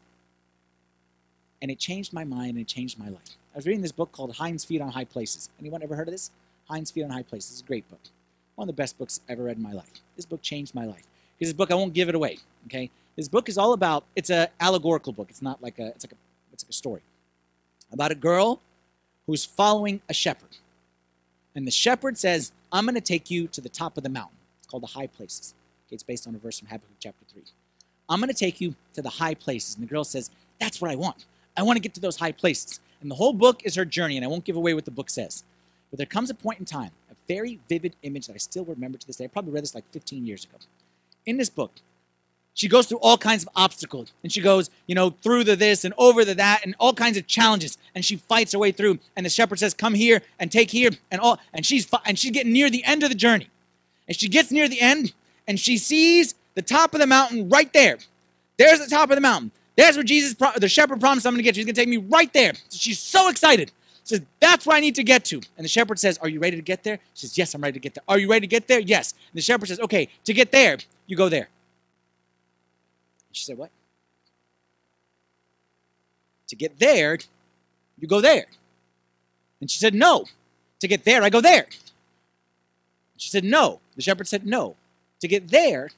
[1.63, 3.37] and it changed my mind and it changed my life.
[3.55, 5.51] I was reading this book called Hinds Feet on High Places.
[5.61, 6.31] Anyone ever heard of this?
[6.69, 7.57] Hinds Feet on High Places.
[7.57, 8.01] is a great book.
[8.55, 9.91] One of the best books I've ever read in my life.
[10.17, 11.05] This book changed my life.
[11.39, 12.39] Because this book, I won't give it away.
[12.67, 14.05] Okay, this book is all about.
[14.15, 15.29] It's an allegorical book.
[15.31, 15.87] It's not like a.
[15.89, 16.17] It's like a.
[16.53, 17.01] It's like a story
[17.93, 18.61] about a girl
[19.27, 20.59] who's following a shepherd,
[21.55, 24.37] and the shepherd says, "I'm going to take you to the top of the mountain."
[24.59, 25.55] It's called the high places.
[25.89, 27.43] Okay, it's based on a verse from Habakkuk chapter three.
[28.09, 30.91] I'm going to take you to the high places, and the girl says, "That's what
[30.91, 31.25] I want.
[31.57, 34.17] I want to get to those high places." And the whole book is her journey,
[34.17, 35.45] and I won't give away what the book says.
[35.91, 38.99] But there comes a point in time, a very vivid image that I still remember
[38.99, 39.25] to this day.
[39.25, 40.59] I probably read this like 15 years ago.
[41.27, 41.81] In this book,
[42.55, 45.85] she goes through all kinds of obstacles and she goes, you know, through the this
[45.85, 48.99] and over the that and all kinds of challenges and she fights her way through.
[49.17, 51.39] And the shepherd says, "Come here and take here," and all.
[51.53, 53.49] And she's and she's getting near the end of the journey,
[54.07, 55.13] and she gets near the end
[55.47, 57.99] and she sees the top of the mountain right there.
[58.57, 59.53] There's the top of the mountain.
[59.77, 61.61] There's where Jesus, the shepherd promised I'm going to get you.
[61.61, 62.53] He's going to take me right there.
[62.69, 63.73] So she's so excited.
[64.05, 65.37] She says, that's where I need to get to.
[65.57, 66.99] And the shepherd says, Are you ready to get there?
[67.15, 68.03] She says, Yes, I'm ready to get there.
[68.09, 68.81] Are you ready to get there?
[68.81, 69.13] Yes.
[69.13, 71.49] And the shepherd says, Okay, to get there, you go there.
[73.33, 73.71] She said, What?
[76.49, 77.19] To get there,
[77.99, 78.47] you go there.
[79.61, 80.25] And she said, No.
[80.81, 81.67] To get there, I go there.
[83.17, 83.81] She said, No.
[83.97, 84.77] The shepherd said, No.
[85.21, 85.91] To get there,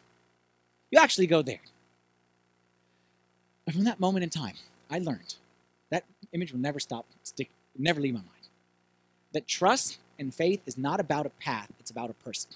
[0.91, 1.61] you actually go there.
[3.66, 4.55] And from that moment in time,
[4.90, 5.35] I learned
[5.90, 7.48] that image will never stop, stick,
[7.79, 8.31] never leave my mind.
[9.33, 12.51] That trust and faith is not about a path, it's about a person.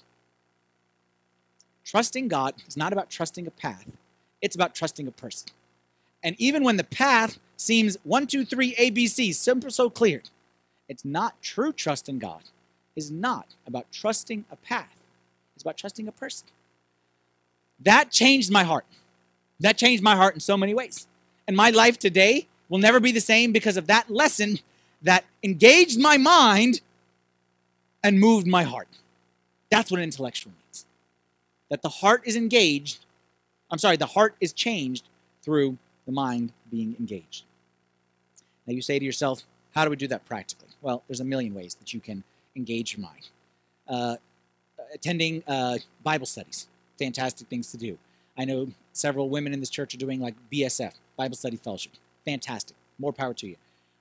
[1.85, 3.85] Trusting God is not about trusting a path,
[4.41, 5.49] it's about trusting a person.
[6.23, 10.21] And even when the path seems one, two, three, ABC, simple, so clear,
[10.89, 12.41] it's not true trust in God.
[12.95, 15.05] Is not about trusting a path.
[15.53, 16.47] It's about trusting a person.
[17.79, 18.85] That changed my heart.
[19.59, 21.07] That changed my heart in so many ways.
[21.47, 24.59] And my life today will never be the same because of that lesson
[25.01, 26.81] that engaged my mind
[28.03, 28.87] and moved my heart.
[29.69, 30.85] That's what an intellectual means.
[31.69, 32.99] That the heart is engaged,
[33.71, 35.05] I'm sorry, the heart is changed
[35.41, 37.43] through the mind being engaged.
[38.65, 39.43] Now you say to yourself,
[39.73, 40.69] how do we do that practically?
[40.81, 42.23] Well, there's a million ways that you can
[42.55, 43.29] engage your mind.
[43.87, 44.17] Uh,
[44.93, 46.67] attending uh, Bible studies,
[46.97, 47.97] fantastic things to do.
[48.37, 48.67] I know
[48.97, 51.93] several women in this church are doing like BSF, Bible Study Fellowship.
[52.25, 52.75] Fantastic.
[52.99, 53.55] More power to you.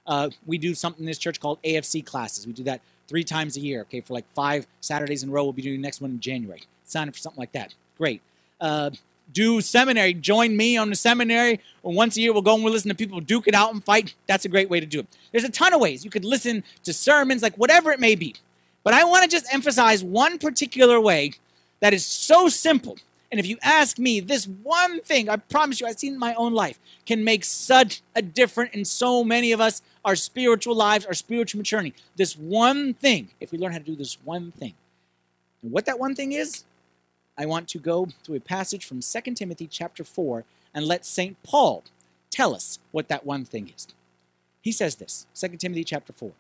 [0.07, 2.47] Uh, we do something in this church called AFC classes.
[2.47, 5.45] We do that three times a year, okay, for like five Saturdays in a row.
[5.45, 6.63] We'll be doing the next one in January.
[6.85, 7.75] Sign up for something like that.
[7.99, 8.23] Great.
[8.61, 8.91] Uh,
[9.33, 10.15] do seminary.
[10.15, 11.61] Join me on the seminary.
[11.83, 14.15] Once a year, we'll go and we'll listen to people duke it out and fight.
[14.27, 15.07] That's a great way to do it.
[15.33, 16.05] There's a ton of ways.
[16.05, 18.35] You could listen to sermons, like whatever it may be.
[18.85, 21.33] But I want to just emphasize one particular way
[21.81, 22.99] that is so simple.
[23.31, 26.35] And if you ask me, this one thing, I promise you, I've seen in my
[26.35, 31.05] own life, can make such a difference in so many of us, our spiritual lives,
[31.05, 31.95] our spiritual maturity.
[32.15, 34.75] This one thing, if we learn how to do this one thing.
[35.63, 36.65] And what that one thing is,
[37.37, 41.37] I want to go to a passage from 2 Timothy chapter 4 and let St.
[41.43, 41.83] Paul
[42.31, 43.89] tell us what that one thing is.
[44.63, 46.33] He says this, 2 Timothy chapter 4.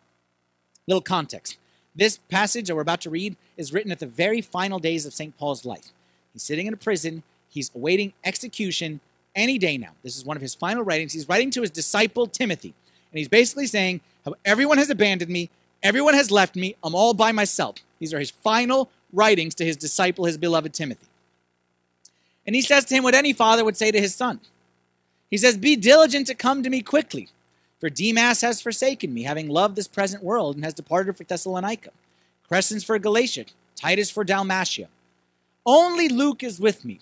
[0.86, 1.58] Little context.
[1.94, 5.14] This passage that we're about to read is written at the very final days of
[5.14, 5.36] St.
[5.36, 5.92] Paul's life.
[6.36, 9.00] He's sitting in a prison, he's awaiting execution,
[9.34, 9.92] any day now.
[10.02, 11.14] This is one of his final writings.
[11.14, 12.74] He's writing to his disciple Timothy.
[13.10, 15.48] And he's basically saying how everyone has abandoned me,
[15.82, 17.76] everyone has left me, I'm all by myself.
[18.00, 21.06] These are his final writings to his disciple, his beloved Timothy.
[22.46, 24.40] And he says to him what any father would say to his son.
[25.30, 27.30] He says, Be diligent to come to me quickly,
[27.80, 31.92] for Demas has forsaken me, having loved this present world, and has departed for Thessalonica.
[32.46, 34.88] Crescens for Galatia, Titus for Dalmatia.
[35.66, 37.00] Only Luke is with me.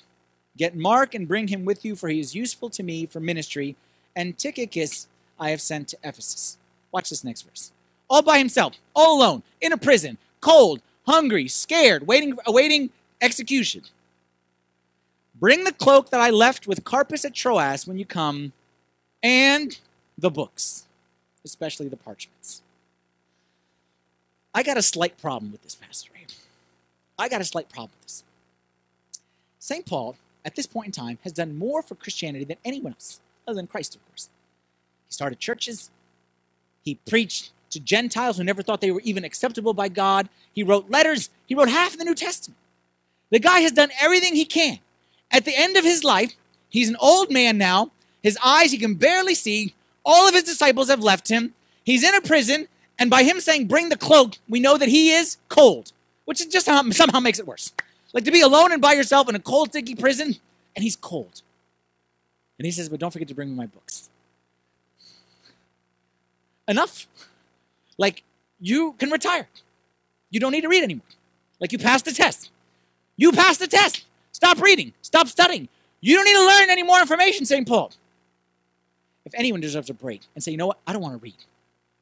[0.57, 3.77] Get Mark and bring him with you, for he is useful to me for ministry.
[4.16, 5.07] And Tychicus
[5.38, 6.57] I have sent to Ephesus.
[6.90, 7.72] Watch this next verse.
[8.09, 13.83] All by himself, all alone, in a prison, cold, hungry, scared, waiting, awaiting execution.
[15.35, 18.53] Bring the cloak that I left with Carpus at Troas when you come,
[19.22, 19.79] and
[20.16, 20.87] the books,
[21.44, 22.62] especially the parchments.
[24.55, 26.11] I got a slight problem with this, Pastor.
[27.18, 28.24] I got a slight problem with this.
[29.64, 29.87] St.
[29.87, 33.57] Paul, at this point in time, has done more for Christianity than anyone else, other
[33.57, 34.29] than Christ, of course.
[35.09, 35.90] He started churches,
[36.83, 40.29] he preached to Gentiles who never thought they were even acceptable by God.
[40.53, 42.59] He wrote letters, he wrote half of the New Testament.
[43.31, 44.81] The guy has done everything he can.
[45.31, 46.35] At the end of his life,
[46.68, 47.90] he's an old man now.
[48.22, 49.72] His eyes, he can barely see.
[50.05, 51.55] All of his disciples have left him.
[51.85, 55.12] He's in a prison, and by him saying, Bring the cloak, we know that he
[55.12, 55.92] is cold,
[56.27, 57.72] which is just somehow makes it worse.
[58.14, 60.37] Like to be alone and by yourself in a cold, sticky prison,
[60.74, 61.42] and he's cold.
[62.59, 64.09] And he says, But don't forget to bring me my books.
[66.66, 67.07] Enough.
[67.98, 68.22] Like,
[68.61, 69.48] you can retire.
[70.31, 71.05] You don't need to read anymore.
[71.61, 72.50] Like, you passed the test.
[73.16, 74.05] You passed the test.
[74.33, 74.92] Stop reading.
[75.03, 75.68] Stop studying.
[76.00, 77.66] You don't need to learn any more information, St.
[77.66, 77.92] Paul.
[79.24, 81.37] If anyone deserves a break and say, you know what, I don't want to read.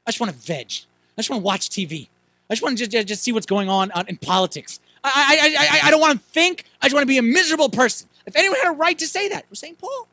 [0.06, 0.72] I just want to veg.
[1.16, 2.08] I just want to watch TV.
[2.50, 4.80] I just want to just, just see what's going on in politics.
[5.04, 6.64] I, I, I, I don't want to think.
[6.80, 8.08] I just want to be a miserable person.
[8.26, 9.76] If anyone had a right to say that, it was St.
[9.78, 10.06] Paul.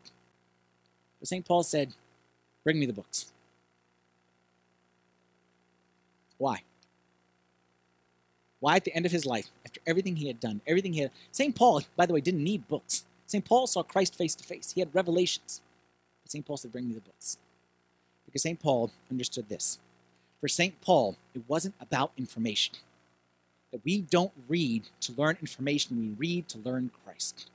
[1.20, 1.46] But St.
[1.46, 1.94] Paul said,
[2.64, 3.28] bring me the books.
[6.38, 6.62] Why?
[8.60, 11.12] Why, at the end of his life, after everything he had done, everything he had.
[11.32, 11.56] St.
[11.56, 13.06] Paul, by the way, didn't need books.
[13.28, 13.46] St.
[13.46, 15.62] Paul saw Christ face to face, he had revelations.
[16.24, 16.46] But St.
[16.46, 17.38] Paul said, Bring me the books.
[18.26, 18.60] Because St.
[18.60, 19.80] Paul understood this.
[20.42, 20.80] For St.
[20.82, 22.76] Paul, it wasn't about information.
[23.72, 27.50] That we don't read to learn information, we read to learn Christ.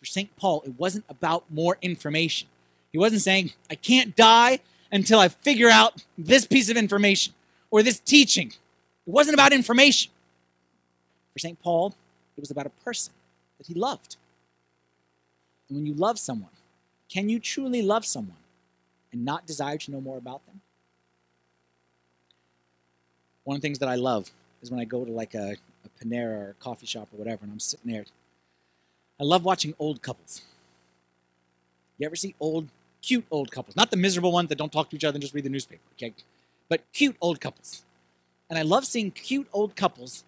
[0.00, 0.34] For St.
[0.36, 2.48] Paul, it wasn't about more information.
[2.90, 7.34] He wasn't saying, I can't die until I figure out this piece of information
[7.70, 8.48] or this teaching.
[8.48, 10.10] It wasn't about information.
[11.32, 11.60] For St.
[11.62, 11.94] Paul,
[12.36, 13.12] it was about a person
[13.58, 14.16] that he loved.
[15.68, 16.50] And when you love someone,
[17.08, 18.36] can you truly love someone
[19.12, 20.60] and not desire to know more about them?
[23.44, 24.30] One of the things that I love
[24.62, 27.40] is when I go to like a, a Panera or a coffee shop or whatever,
[27.42, 28.04] and I'm sitting there.
[29.18, 30.42] I love watching old couples.
[31.98, 32.68] You ever see old
[33.02, 35.34] cute old couples, not the miserable ones that don't talk to each other and just
[35.34, 36.12] read the newspaper, okay?
[36.68, 37.82] But cute old couples.
[38.48, 40.24] And I love seeing cute old couples.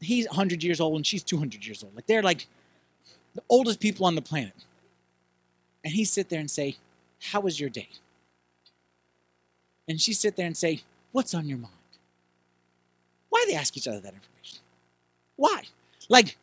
[0.00, 1.94] He's 100 years old and she's 200 years old.
[1.94, 2.46] Like they're like
[3.34, 4.52] the oldest people on the planet.
[5.84, 6.76] And he sit there and say,
[7.20, 7.88] "How was your day?"
[9.88, 10.82] And she sit there and say,
[11.12, 11.74] "What's on your mind?"
[13.28, 14.58] Why they ask each other that information?
[15.36, 15.62] Why?
[16.08, 16.36] Like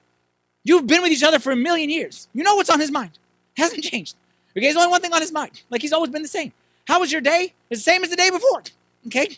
[0.64, 2.28] you've been with each other for a million years.
[2.34, 3.12] You know what's on his mind.
[3.56, 4.16] Hasn't changed.
[4.58, 5.62] Okay, there's only one thing on his mind.
[5.70, 6.52] Like he's always been the same.
[6.88, 7.54] How was your day?
[7.70, 8.64] It's the same as the day before.
[9.06, 9.38] Okay?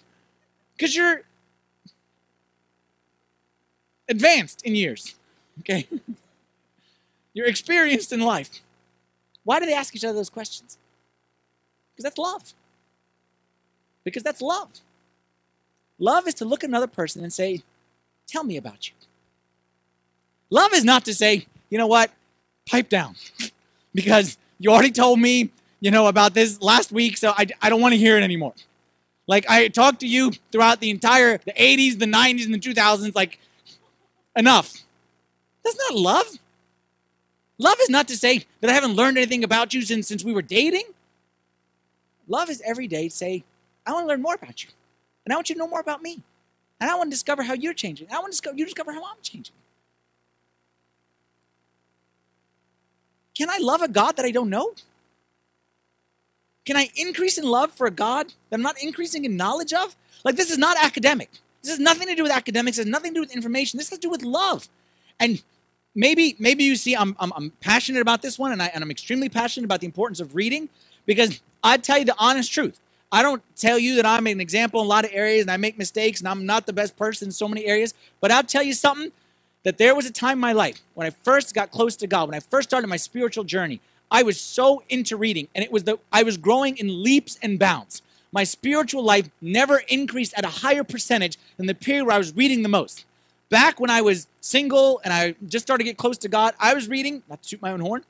[0.78, 1.24] Because you're
[4.08, 5.16] advanced in years.
[5.60, 5.88] Okay?
[7.34, 8.62] you're experienced in life.
[9.44, 10.78] Why do they ask each other those questions?
[11.92, 12.54] Because that's love.
[14.06, 14.70] Because that's love.
[16.02, 17.62] Love is to look at another person and say,
[18.28, 18.96] Tell me about you.
[20.50, 22.12] Love is not to say, you know what,
[22.70, 23.16] pipe down.
[23.94, 27.82] because you already told me, you know, about this last week, so I, I don't
[27.82, 28.54] want to hear it anymore.
[29.28, 33.16] Like I talked to you throughout the entire the 80s, the 90s, and the 2000s.
[33.16, 33.40] Like
[34.36, 34.74] enough.
[35.64, 36.28] That's not love.
[37.58, 40.34] Love is not to say that I haven't learned anything about you since since we
[40.34, 40.86] were dating.
[42.28, 43.44] Love is every day say,
[43.86, 44.70] I want to learn more about you.
[45.26, 46.22] And I want you to know more about me.
[46.80, 48.08] And I want to discover how you're changing.
[48.12, 49.56] I want to discover you discover how I'm changing.
[53.36, 54.74] Can I love a God that I don't know?
[56.66, 59.96] Can I increase in love for a God that I'm not increasing in knowledge of?
[60.24, 61.30] Like, this is not academic.
[61.62, 62.78] This has nothing to do with academics.
[62.78, 63.78] It has nothing to do with information.
[63.78, 64.68] This has to do with love.
[65.20, 65.42] And
[65.96, 68.92] maybe, maybe you see, I'm, I'm, I'm passionate about this one, and, I, and I'm
[68.92, 70.70] extremely passionate about the importance of reading
[71.06, 72.80] because I tell you the honest truth.
[73.12, 75.58] I don't tell you that I'm an example in a lot of areas and I
[75.58, 78.64] make mistakes and I'm not the best person in so many areas, but I'll tell
[78.64, 79.12] you something
[79.64, 82.30] that there was a time in my life when I first got close to God,
[82.30, 85.86] when I first started my spiritual journey, I was so into reading, and it was
[85.86, 88.02] the I was growing in leaps and bounds.
[88.34, 92.36] My spiritual life never increased at a higher percentage than the period where I was
[92.36, 93.06] reading the most.
[93.50, 96.74] Back when I was single and I just started to get close to God, I
[96.74, 98.04] was reading, not to shoot my own horn,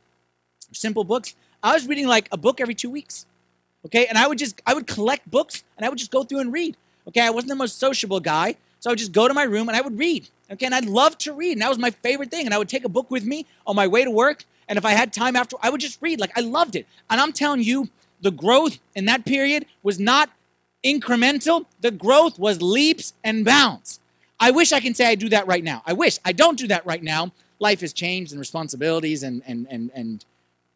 [0.71, 1.35] simple books.
[1.63, 3.25] I was reading like a book every two weeks.
[3.85, 6.39] Okay, and I would just I would collect books and I would just go through
[6.39, 6.77] and read.
[7.07, 9.69] Okay, I wasn't the most sociable guy, so I would just go to my room
[9.69, 10.27] and I would read.
[10.51, 12.45] Okay, and I'd love to read, and that was my favorite thing.
[12.45, 14.85] And I would take a book with me on my way to work, and if
[14.85, 16.19] I had time after, I would just read.
[16.19, 16.85] Like I loved it.
[17.09, 17.89] And I'm telling you,
[18.21, 20.29] the growth in that period was not
[20.83, 21.65] incremental.
[21.81, 23.99] The growth was leaps and bounds.
[24.39, 25.83] I wish I can say I do that right now.
[25.85, 27.31] I wish I don't do that right now.
[27.59, 30.25] Life has changed and responsibilities and and and and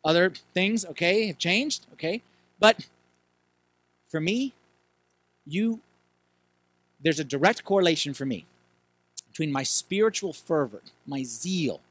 [0.03, 2.21] other things, okay, have changed, okay?
[2.59, 2.85] But
[4.09, 4.53] for me,
[5.45, 5.81] you
[7.01, 8.45] there's a direct correlation for me
[9.29, 11.81] between my spiritual fervor, my zeal,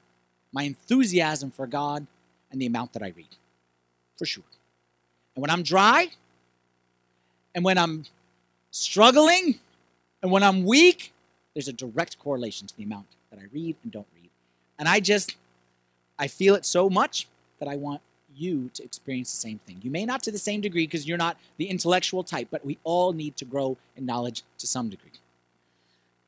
[0.53, 2.07] my enthusiasm for God,
[2.51, 3.37] and the amount that I read.
[4.19, 4.45] For sure.
[5.35, 6.09] And when I'm dry,
[7.55, 8.07] and when I'm
[8.71, 9.61] struggling,
[10.23, 11.13] and when I'm weak,
[11.55, 14.31] there's a direct correlation to the amount that I read and don't read.
[14.79, 15.37] And I just,
[16.19, 17.29] I feel it so much
[17.61, 18.01] that I want
[18.37, 19.79] you to experience the same thing.
[19.83, 22.79] You may not to the same degree because you're not the intellectual type, but we
[22.85, 25.11] all need to grow in knowledge to some degree.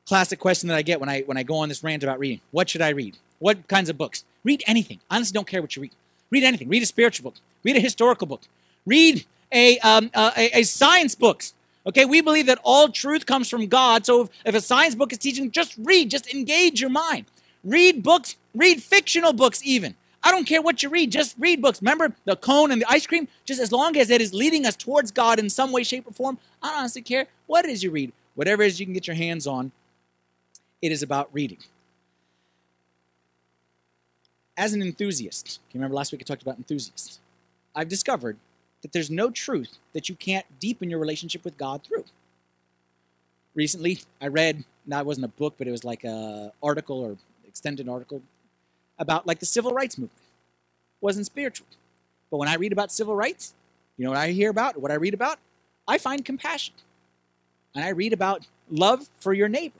[0.07, 2.39] Classic question that I get when I when I go on this rant about reading.
[2.51, 3.17] What should I read?
[3.39, 4.23] What kinds of books?
[4.43, 4.99] Read anything.
[5.11, 5.91] Honestly, don't care what you read.
[6.29, 6.69] Read anything.
[6.69, 7.35] Read a spiritual book.
[7.63, 8.41] Read a historical book.
[8.85, 11.53] Read a, um, uh, a, a, science books.
[11.85, 14.05] Okay, we believe that all truth comes from God.
[14.05, 17.25] So if, if a science book is teaching, just read, just engage your mind.
[17.63, 19.95] Read books, read fictional books, even.
[20.23, 21.81] I don't care what you read, just read books.
[21.81, 23.27] Remember the cone and the ice cream?
[23.45, 26.11] Just as long as it is leading us towards God in some way, shape, or
[26.11, 28.11] form, I don't honestly care what it is you read.
[28.35, 29.71] Whatever it is you can get your hands on,
[30.81, 31.59] it is about reading.
[34.57, 37.19] As an enthusiast, you remember last week I talked about enthusiasts,
[37.75, 38.37] I've discovered
[38.81, 42.05] that there's no truth that you can't deepen your relationship with God through.
[43.53, 47.17] Recently, I read, now it wasn't a book, but it was like an article or
[47.47, 48.21] extended article
[48.99, 50.19] about like the civil rights movement.
[51.01, 51.67] It wasn't spiritual.
[52.29, 53.53] But when I read about civil rights,
[53.97, 55.39] you know what I hear about, what I read about?
[55.87, 56.73] I find compassion.
[57.73, 59.79] And I read about love for your neighbor.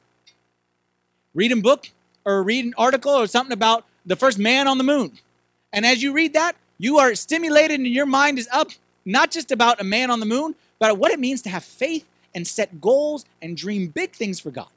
[1.33, 1.89] Read a book
[2.25, 5.13] or read an article or something about the first man on the moon.
[5.73, 8.69] And as you read that, you are stimulated and your mind is up
[9.05, 12.07] not just about a man on the moon, but what it means to have faith
[12.35, 14.67] and set goals and dream big things for God.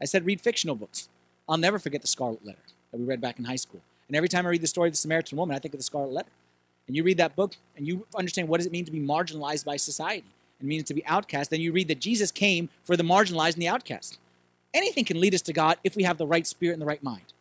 [0.00, 1.08] I said read fictional books.
[1.48, 2.58] I'll never forget the Scarlet Letter
[2.90, 3.80] that we read back in high school.
[4.08, 5.84] And every time I read the story of the Samaritan woman, I think of the
[5.84, 6.30] Scarlet Letter.
[6.86, 9.64] And you read that book and you understand what does it mean to be marginalized
[9.64, 10.26] by society.
[10.60, 11.50] It means to be outcast.
[11.50, 14.18] Then you read that Jesus came for the marginalized and the outcast.
[14.74, 17.02] Anything can lead us to God if we have the right spirit and the right
[17.02, 17.32] mind.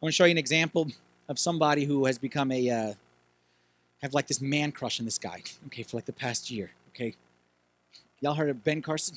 [0.00, 0.88] I want to show you an example
[1.28, 2.94] of somebody who has become a uh,
[4.02, 7.14] have like this man crush on this guy, okay, for like the past year, okay?
[8.20, 9.16] Y'all heard of Ben Carson?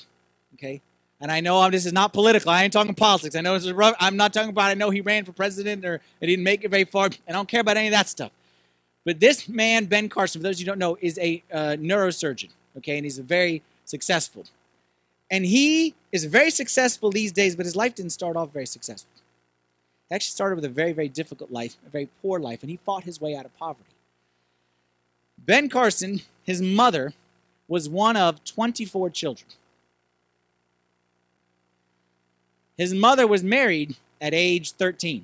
[0.56, 0.82] Okay?
[1.22, 2.50] And I know this is not political.
[2.50, 3.36] I ain't talking politics.
[3.36, 3.96] I know this is rough.
[4.00, 6.70] I'm not talking about I know he ran for president or he didn't make it
[6.70, 7.06] very far.
[7.06, 8.32] And I don't care about any of that stuff.
[9.06, 12.50] But this man, Ben Carson, for those of you don't know, is a uh, neurosurgeon,
[12.78, 12.98] okay?
[12.98, 14.46] And he's very successful.
[15.30, 19.12] And he is very successful these days, but his life didn't start off very successful.
[20.10, 22.78] He actually started with a very, very difficult life, a very poor life, and he
[22.78, 23.90] fought his way out of poverty.
[25.38, 27.14] Ben Carson, his mother,
[27.68, 29.48] was one of 24 children.
[32.82, 35.24] His mother was married at age 13.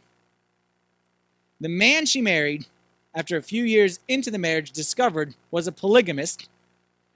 [1.60, 2.68] The man she married,
[3.16, 6.50] after a few years into the marriage, discovered was a polygamist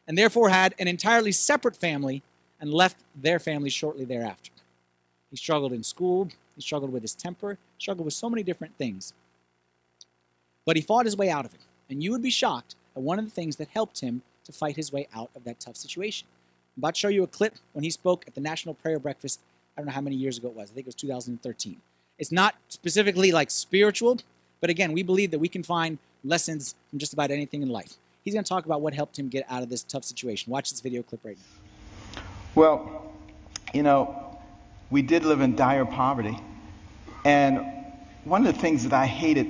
[0.07, 2.23] and therefore had an entirely separate family
[2.59, 4.49] and left their family shortly thereafter.
[5.29, 9.13] He struggled in school, he struggled with his temper, struggled with so many different things.
[10.65, 11.61] But he fought his way out of it.
[11.87, 14.75] And you would be shocked at one of the things that helped him to fight
[14.75, 16.27] his way out of that tough situation.
[16.75, 19.39] I'm about to show you a clip when he spoke at the National Prayer Breakfast.
[19.75, 20.69] I don't know how many years ago it was.
[20.71, 21.77] I think it was 2013.
[22.19, 24.19] It's not specifically like spiritual,
[24.59, 27.95] but again, we believe that we can find lessons from just about anything in life.
[28.23, 30.51] He's going to talk about what helped him get out of this tough situation.
[30.51, 32.21] Watch this video clip right now.
[32.53, 33.13] Well,
[33.73, 34.37] you know,
[34.91, 36.37] we did live in dire poverty.
[37.23, 37.65] And
[38.23, 39.47] one of the things that I hated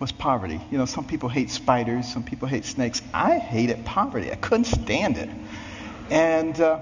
[0.00, 0.60] was poverty.
[0.70, 3.02] You know, some people hate spiders, some people hate snakes.
[3.12, 4.32] I hated poverty.
[4.32, 5.28] I couldn't stand it.
[6.10, 6.80] And, uh,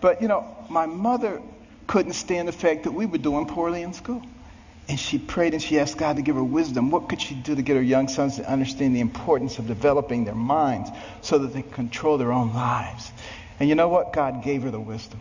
[0.00, 1.40] but, you know, my mother
[1.86, 4.22] couldn't stand the fact that we were doing poorly in school.
[4.88, 6.90] And she prayed and she asked God to give her wisdom.
[6.90, 10.24] What could she do to get her young sons to understand the importance of developing
[10.24, 10.90] their minds
[11.22, 13.10] so that they control their own lives?
[13.58, 14.12] And you know what?
[14.12, 15.20] God gave her the wisdom.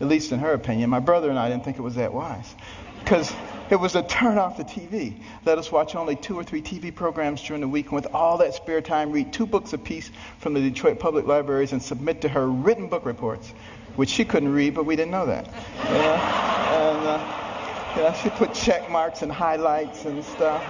[0.00, 0.90] at least in her opinion.
[0.90, 2.54] My brother and I didn't think it was that wise
[3.00, 3.32] because
[3.70, 5.14] it was to turn off the TV.
[5.44, 8.38] Let us watch only two or three TV programs during the week, and with all
[8.38, 12.28] that spare time, read two books apiece from the Detroit Public Libraries and submit to
[12.28, 13.52] her written book reports,
[13.96, 15.46] which she couldn't read, but we didn't know that.
[15.46, 15.90] Know?
[15.90, 20.66] And, uh, you know, she put check marks and highlights and stuff.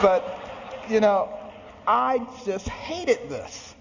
[0.00, 0.38] But,
[0.88, 1.28] you know,
[1.86, 3.73] I just hated this.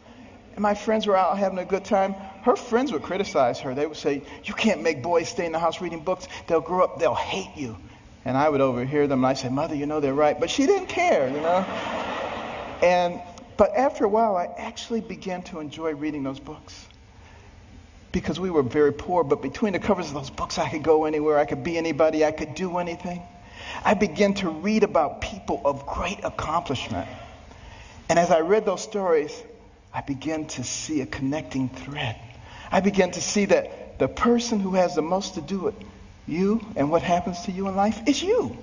[0.54, 2.14] And my friends were out having a good time.
[2.44, 3.74] Her friends would criticize her.
[3.74, 6.28] They would say, You can't make boys stay in the house reading books.
[6.48, 7.78] They'll grow up, they'll hate you.
[8.26, 10.40] And I would overhear them and I say, Mother, you know they're right.
[10.40, 11.66] But she didn't care, you know.
[12.84, 13.22] And
[13.58, 16.88] but after a while I actually began to enjoy reading those books.
[18.12, 21.06] Because we were very poor, but between the covers of those books I could go
[21.06, 23.24] anywhere, I could be anybody, I could do anything.
[23.84, 27.08] I began to read about people of great accomplishment.
[28.10, 29.32] And as I read those stories,
[29.94, 32.16] I began to see a connecting thread.
[32.72, 35.76] I began to see that the person who has the most to do with
[36.28, 38.58] you and what happens to you in life is you.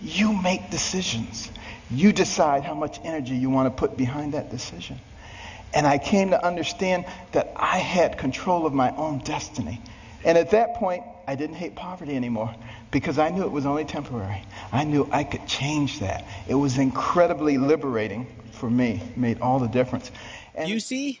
[0.00, 1.50] You make decisions.
[1.90, 4.98] You decide how much energy you want to put behind that decision.
[5.72, 9.80] And I came to understand that I had control of my own destiny.
[10.24, 12.54] And at that point, I didn't hate poverty anymore
[12.90, 14.42] because I knew it was only temporary.
[14.72, 16.24] I knew I could change that.
[16.48, 20.10] It was incredibly liberating for me, made all the difference.
[20.54, 21.20] And you see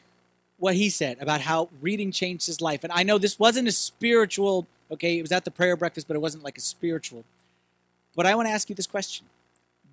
[0.58, 2.84] what he said about how reading changed his life.
[2.84, 6.14] And I know this wasn't a spiritual, okay, it was at the prayer breakfast, but
[6.16, 7.24] it wasn't like a spiritual.
[8.14, 9.26] But I want to ask you this question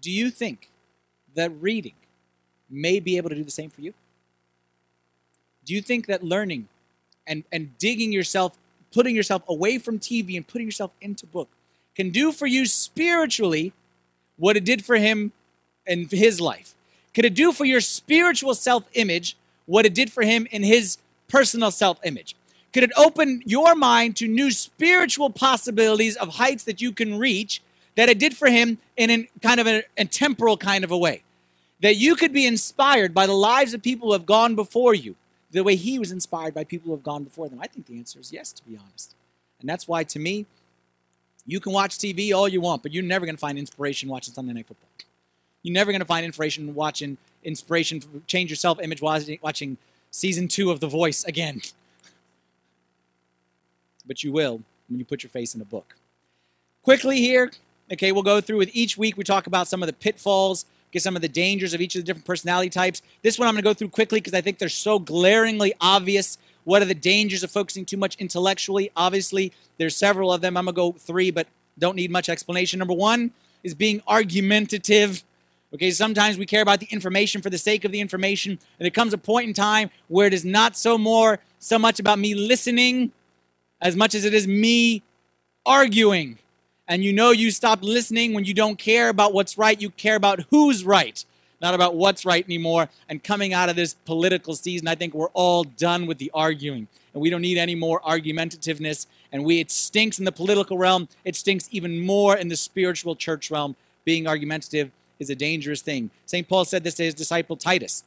[0.02, 0.70] Do you think
[1.36, 1.94] that reading
[2.70, 3.94] may be able to do the same for you?
[5.66, 6.68] Do you think that learning
[7.28, 8.58] and, and digging yourself,
[8.94, 11.50] putting yourself away from TV and putting yourself into book
[11.96, 13.74] can do for you spiritually
[14.38, 15.34] what it did for him
[15.86, 16.74] in his life?
[17.14, 20.98] Could it do for your spiritual self image what it did for him in his
[21.28, 22.36] personal self image?
[22.74, 27.62] Could it open your mind to new spiritual possibilities of heights that you can reach
[27.96, 30.98] that it did for him in a kind of a, a temporal kind of a
[30.98, 31.24] way?
[31.82, 35.16] That you could be inspired by the lives of people who have gone before you,
[35.52, 37.60] the way he was inspired by people who have gone before them?
[37.62, 39.16] I think the answer is yes, to be honest.
[39.60, 40.46] And that's why, to me,
[41.46, 44.34] you can watch TV all you want, but you're never going to find inspiration watching
[44.34, 44.90] Sunday Night Football.
[45.64, 49.78] You're never going to find inspiration watching inspiration, change yourself image watching, watching
[50.12, 51.62] season two of The Voice again.
[54.06, 55.96] but you will when you put your face in a book.
[56.84, 57.52] Quickly here,
[57.92, 59.16] okay, we'll go through with each week.
[59.16, 62.02] We talk about some of the pitfalls, get some of the dangers of each of
[62.02, 63.02] the different personality types.
[63.22, 66.38] This one I'm going to go through quickly because I think they're so glaringly obvious.
[66.64, 68.92] What are the dangers of focusing too much intellectually?
[68.96, 70.58] Obviously, there's several of them.
[70.58, 71.48] I'm going to go three, but
[71.80, 72.80] don't need much explanation.
[72.80, 73.32] Number one
[73.64, 75.24] is being argumentative.
[75.74, 78.92] Okay, sometimes we care about the information for the sake of the information, and there
[78.92, 82.36] comes a point in time where it is not so more so much about me
[82.36, 83.12] listening
[83.82, 85.02] as much as it is me
[85.66, 86.38] arguing.
[86.88, 90.16] And you know you stop listening when you don't care about what's right, you care
[90.16, 91.24] about who's right,
[91.62, 92.90] not about what's right anymore.
[93.08, 96.90] And coming out of this political season, I think we're all done with the arguing.
[97.14, 99.06] And we don't need any more argumentativeness.
[99.32, 103.16] And we it stinks in the political realm, it stinks even more in the spiritual
[103.16, 103.78] church realm.
[104.04, 104.92] Being argumentative
[105.22, 106.10] is a dangerous thing.
[106.26, 106.50] St.
[106.50, 108.04] Paul said this to his disciple Titus.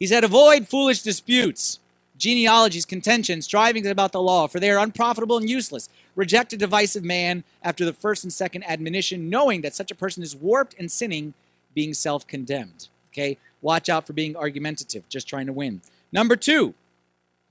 [0.00, 1.78] He said, Avoid foolish disputes,
[2.16, 5.90] genealogies, contentions, strivings about the law, for they are unprofitable and useless.
[6.14, 10.22] Reject a divisive man after the first and second admonition, knowing that such a person
[10.22, 11.34] is warped and sinning,
[11.74, 12.88] being self condemned.
[13.12, 13.36] Okay?
[13.60, 15.82] Watch out for being argumentative, just trying to win.
[16.12, 16.72] Number two,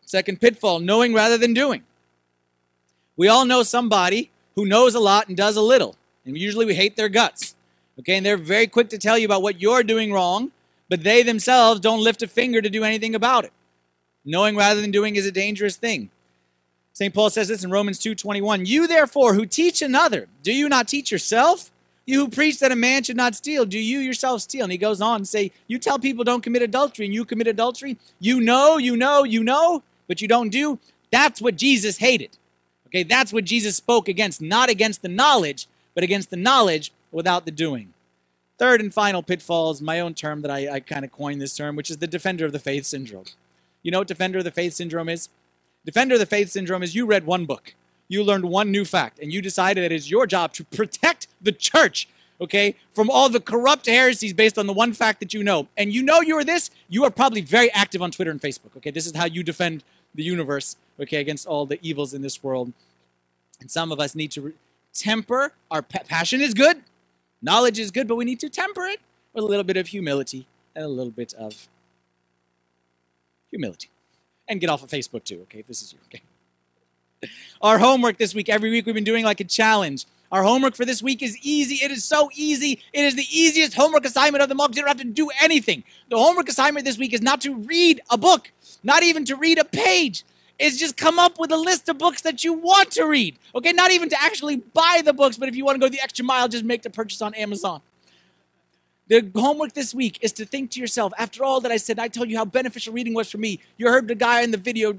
[0.06, 1.84] second pitfall, knowing rather than doing.
[3.16, 5.96] We all know somebody who knows a lot and does a little,
[6.26, 7.55] and usually we hate their guts.
[8.00, 10.52] Okay, and they're very quick to tell you about what you're doing wrong,
[10.90, 13.54] but they themselves don't lift a finger to do anything about it.
[14.26, 16.10] Knowing rather than doing is a dangerous thing.
[16.94, 17.14] St.
[17.14, 21.12] Paul says this in Romans 2:21, "You therefore who teach another, do you not teach
[21.12, 21.72] yourself?
[22.06, 24.78] You who preach that a man should not steal, do you yourself steal?" And he
[24.78, 27.98] goes on to say, "You tell people don't commit adultery and you commit adultery.
[28.20, 30.80] You know, you know, you know, but you don't do."
[31.12, 32.38] That's what Jesus hated.
[32.88, 37.46] Okay, that's what Jesus spoke against, not against the knowledge, but against the knowledge without
[37.46, 37.94] the doing.
[38.58, 41.56] Third and final pitfall is my own term that I, I kind of coined this
[41.56, 43.26] term, which is the defender of the faith syndrome.
[43.84, 45.30] You know what defender of the faith syndrome is?
[45.86, 47.76] Defender of the faith syndrome is you read one book,
[48.08, 51.52] you learned one new fact, and you decided it is your job to protect the
[51.52, 52.08] church,
[52.40, 55.68] okay, from all the corrupt heresies based on the one fact that you know.
[55.78, 58.76] And you know you are this, you are probably very active on Twitter and Facebook,
[58.78, 58.90] okay?
[58.90, 59.84] This is how you defend
[60.16, 62.72] the universe, okay, against all the evils in this world.
[63.60, 64.54] And some of us need to re-
[64.94, 66.82] temper our pa- passion is good
[67.46, 69.00] Knowledge is good, but we need to temper it
[69.34, 71.68] with a little bit of humility and a little bit of
[73.52, 73.90] humility.
[74.48, 75.64] And get off of Facebook too, okay?
[75.68, 76.24] This is you, okay?
[77.62, 80.08] Our homework this week, every week we've been doing like a challenge.
[80.32, 81.86] Our homework for this week is easy.
[81.86, 82.82] It is so easy.
[82.92, 84.68] It is the easiest homework assignment of them all.
[84.70, 85.84] You don't have to do anything.
[86.10, 88.52] The homework assignment this week is not to read a book,
[88.84, 90.24] not even to read a page.
[90.58, 93.38] It's just come up with a list of books that you want to read.
[93.54, 96.02] Okay, not even to actually buy the books, but if you want to go the
[96.02, 97.82] extra mile, just make the purchase on Amazon.
[99.08, 102.08] The homework this week is to think to yourself, after all that I said, I
[102.08, 103.60] told you how beneficial reading was for me.
[103.78, 104.94] You heard the guy in the video,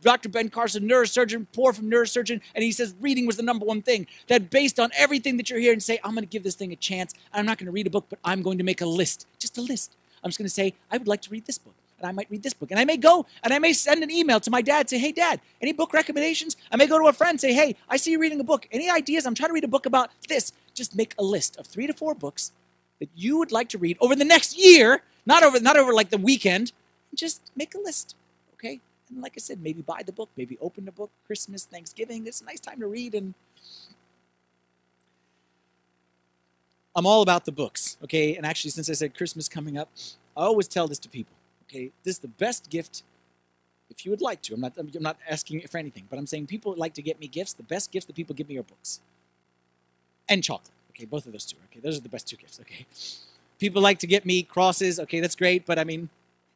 [0.00, 0.28] Dr.
[0.28, 4.06] Ben Carson, neurosurgeon, poor from neurosurgeon, and he says reading was the number one thing.
[4.28, 6.76] That based on everything that you're and say, I'm going to give this thing a
[6.76, 7.14] chance.
[7.32, 9.58] I'm not going to read a book, but I'm going to make a list, just
[9.58, 9.96] a list.
[10.22, 11.74] I'm just going to say, I would like to read this book.
[11.98, 12.70] And I might read this book.
[12.70, 15.12] And I may go and I may send an email to my dad, say, Hey,
[15.12, 16.56] dad, any book recommendations?
[16.70, 18.68] I may go to a friend, say, Hey, I see you reading a book.
[18.70, 19.26] Any ideas?
[19.26, 20.52] I'm trying to read a book about this.
[20.74, 22.52] Just make a list of three to four books
[23.00, 26.10] that you would like to read over the next year, not over not over like
[26.10, 26.72] the weekend.
[27.14, 28.14] Just make a list,
[28.54, 28.80] okay?
[29.10, 32.26] And like I said, maybe buy the book, maybe open the book, Christmas, Thanksgiving.
[32.26, 33.34] It's a nice time to read and
[36.98, 38.34] I'm all about the books, okay?
[38.34, 39.88] And actually, since I said Christmas coming up,
[40.36, 41.32] I always tell this to people,
[41.68, 41.90] okay?
[42.04, 43.02] This is the best gift
[43.90, 44.54] if you would like to.
[44.54, 47.26] I'm not, I'm not asking for anything, but I'm saying people like to get me
[47.26, 47.52] gifts.
[47.52, 49.00] The best gifts that people give me are books
[50.28, 50.70] and chocolate.
[50.90, 51.56] Okay, both of those two.
[51.70, 52.60] Okay, those are the best two gifts.
[52.60, 52.86] Okay,
[53.58, 54.98] people like to get me crosses.
[55.00, 56.08] Okay, that's great, but I mean,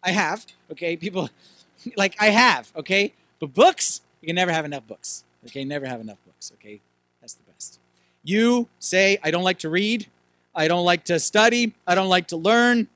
[0.02, 0.44] I have.
[0.70, 1.30] Okay, people
[1.96, 2.72] like I have.
[2.76, 5.24] Okay, but books, you can never have enough books.
[5.46, 6.52] Okay, never have enough books.
[6.54, 6.80] Okay,
[7.20, 7.78] that's the best.
[8.24, 10.06] You say I don't like to read,
[10.54, 12.88] I don't like to study, I don't like to learn,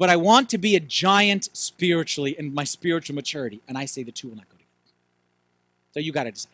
[0.00, 4.02] but I want to be a giant spiritually in my spiritual maturity, and I say
[4.02, 4.70] the two will not go together.
[5.92, 6.52] So you got to decide.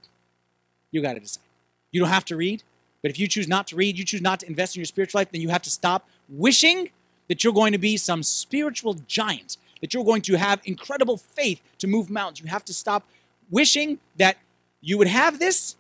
[0.90, 1.44] You got to decide.
[1.92, 2.64] You don't have to read.
[3.02, 5.20] But if you choose not to read, you choose not to invest in your spiritual
[5.20, 6.90] life, then you have to stop wishing
[7.28, 11.62] that you're going to be some spiritual giant, that you're going to have incredible faith
[11.78, 12.40] to move mountains.
[12.40, 13.04] You have to stop
[13.48, 14.38] wishing that
[14.80, 15.76] you would have this,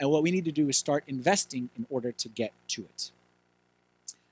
[0.00, 3.10] and what we need to do is start investing in order to get to it.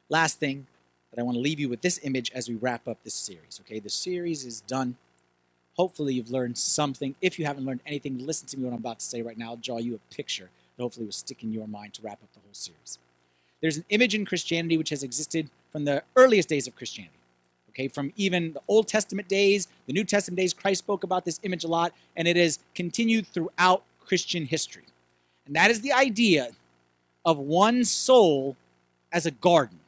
[0.08, 0.68] Last thing
[1.12, 3.60] that I want to leave you with this image as we wrap up this series.
[3.64, 4.96] Okay, the series is done.
[5.76, 7.14] Hopefully, you've learned something.
[7.20, 9.50] If you haven't learned anything, listen to me what I'm about to say right now.
[9.50, 12.32] I'll draw you a picture that hopefully will stick in your mind to wrap up
[12.32, 12.98] the whole series.
[13.60, 17.16] There's an image in Christianity which has existed from the earliest days of Christianity.
[17.70, 21.40] Okay, from even the Old Testament days, the New Testament days, Christ spoke about this
[21.42, 24.82] image a lot, and it has continued throughout Christian history.
[25.46, 26.50] And that is the idea
[27.24, 28.56] of one soul
[29.10, 29.78] as a garden.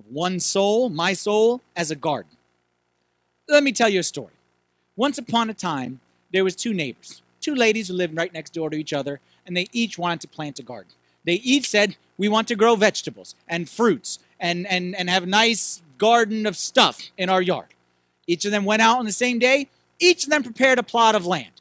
[0.00, 2.30] Of one soul, my soul, as a garden.
[3.48, 4.32] Let me tell you a story.
[4.96, 6.00] Once upon a time,
[6.32, 9.54] there was two neighbors, two ladies who lived right next door to each other, and
[9.54, 10.92] they each wanted to plant a garden.
[11.24, 15.26] They each said, We want to grow vegetables and fruits and, and, and have a
[15.26, 17.66] nice garden of stuff in our yard.
[18.26, 19.68] Each of them went out on the same day.
[19.98, 21.52] Each of them prepared a plot of land.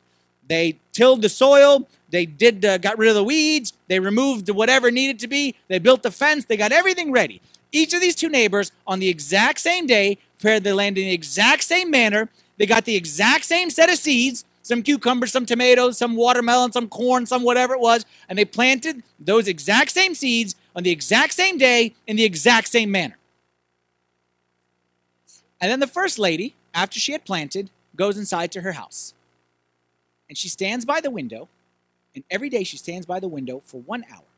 [0.48, 1.90] They tilled the soil.
[2.10, 3.74] They did uh, got rid of the weeds.
[3.90, 5.56] They removed whatever needed to be.
[5.68, 6.46] They built the fence.
[6.46, 7.42] They got everything ready.
[7.72, 11.13] Each of these two neighbors on the exact same day prepared the land in the
[11.13, 12.30] exact same manner.
[12.57, 16.88] They got the exact same set of seeds some cucumbers, some tomatoes, some watermelon, some
[16.88, 21.34] corn, some whatever it was, and they planted those exact same seeds on the exact
[21.34, 23.17] same day in the exact same manner.
[25.59, 29.15] And then the first lady, after she had planted, goes inside to her house.
[30.30, 31.49] And she stands by the window,
[32.13, 34.28] and every day she stands by the window for one hour.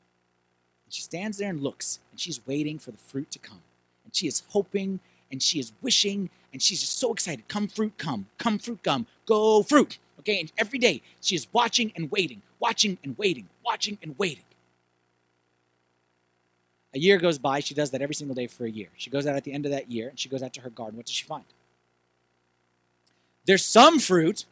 [0.91, 3.61] And she stands there and looks, and she's waiting for the fruit to come.
[4.03, 4.99] And she is hoping,
[5.31, 7.47] and she is wishing, and she's just so excited.
[7.47, 8.25] Come, fruit, come.
[8.37, 9.07] Come, fruit, come.
[9.25, 9.99] Go, fruit.
[10.19, 14.43] Okay, and every day she is watching and waiting, watching and waiting, watching and waiting.
[16.93, 17.61] A year goes by.
[17.61, 18.89] She does that every single day for a year.
[18.97, 20.69] She goes out at the end of that year and she goes out to her
[20.69, 20.97] garden.
[20.97, 21.45] What does she find?
[23.45, 24.43] There's some fruit.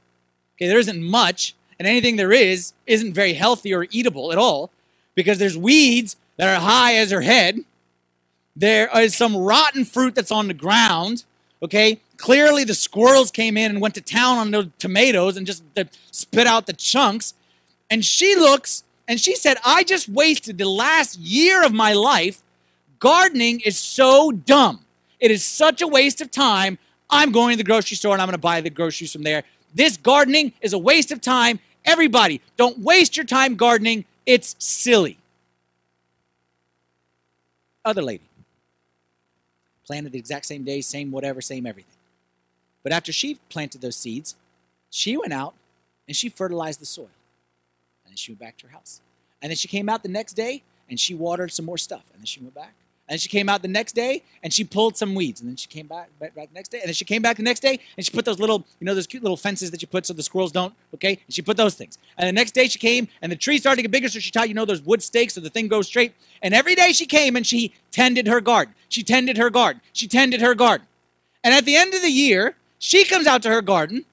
[0.56, 4.72] Okay, there isn't much, and anything there is isn't very healthy or eatable at all
[5.16, 7.60] because there's weeds that are high as her head.
[8.56, 11.26] There is some rotten fruit that's on the ground.
[11.62, 15.64] Okay, clearly the squirrels came in and went to town on the tomatoes and just
[16.12, 17.34] spit out the chunks.
[17.90, 22.42] And she looks and she said, I just wasted the last year of my life.
[23.00, 24.86] Gardening is so dumb.
[25.20, 26.78] It is such a waste of time.
[27.10, 29.44] I'm going to the grocery store and I'm going to buy the groceries from there.
[29.76, 31.60] This gardening is a waste of time.
[31.84, 34.06] Everybody, don't waste your time gardening.
[34.26, 35.18] It's silly.
[37.90, 38.30] Other lady
[39.84, 41.98] planted the exact same day, same whatever, same everything.
[42.84, 44.36] But after she planted those seeds,
[44.92, 45.56] she went out
[46.08, 47.10] and she fertilized the soil.
[48.06, 49.02] And then she went back to her house.
[49.42, 52.04] And then she came out the next day and she watered some more stuff.
[52.14, 52.76] And then she went back.
[53.10, 55.42] And she came out the next day and she pulled some weeds.
[55.42, 56.80] And then she came back, the next day.
[56.80, 58.94] And then she came back the next day and she put those little, you know,
[58.94, 61.20] those cute little fences that you put so the squirrels don't, okay?
[61.26, 61.98] And she put those things.
[62.18, 64.10] And the next day she came and the tree started to get bigger.
[64.10, 66.14] So she tied, you know, those wood stakes so the thing goes straight.
[66.44, 68.76] And every day she came and she tended her garden.
[68.88, 69.82] She tended her garden.
[69.92, 70.86] She tended her garden.
[71.44, 74.06] And at the end of the year, she comes out to her garden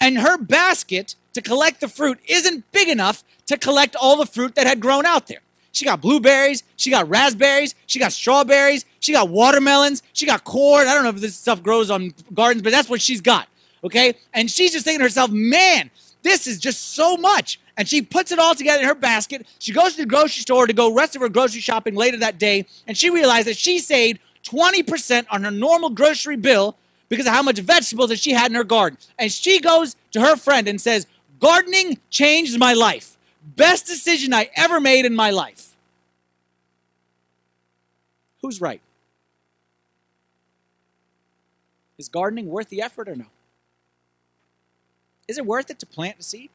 [0.00, 4.54] and her basket to collect the fruit isn't big enough to collect all the fruit
[4.54, 5.40] that had grown out there.
[5.78, 10.88] She got blueberries, she got raspberries, she got strawberries, she got watermelons, she got corn.
[10.88, 13.46] I don't know if this stuff grows on gardens, but that's what she's got.
[13.84, 14.14] Okay?
[14.34, 15.92] And she's just thinking to herself, man,
[16.24, 17.60] this is just so much.
[17.76, 19.46] And she puts it all together in her basket.
[19.60, 22.40] She goes to the grocery store to go rest of her grocery shopping later that
[22.40, 26.76] day, and she realized that she saved 20% on her normal grocery bill
[27.08, 28.98] because of how much vegetables that she had in her garden.
[29.16, 31.06] And she goes to her friend and says,
[31.38, 33.16] Gardening changed my life.
[33.54, 35.67] Best decision I ever made in my life.
[38.48, 38.80] Who's right?
[41.98, 43.26] Is gardening worth the effort or no?
[45.28, 46.48] Is it worth it to plant a seed?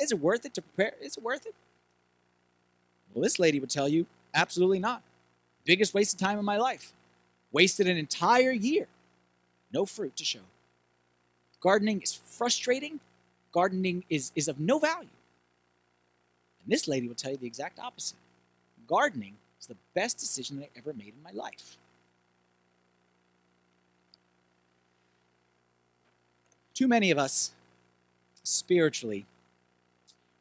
[0.00, 0.94] Is it worth it to prepare?
[1.02, 1.54] Is it worth it?
[3.12, 5.02] Well, this lady would tell you absolutely not.
[5.66, 6.94] Biggest waste of time in my life.
[7.52, 8.86] Wasted an entire year.
[9.70, 10.46] No fruit to show.
[11.60, 13.00] Gardening is frustrating.
[13.52, 15.10] Gardening is, is of no value.
[16.62, 18.16] And this lady will tell you the exact opposite.
[18.88, 19.34] Gardening
[19.66, 21.76] the best decision I ever made in my life.
[26.74, 27.52] Too many of us,
[28.42, 29.26] spiritually,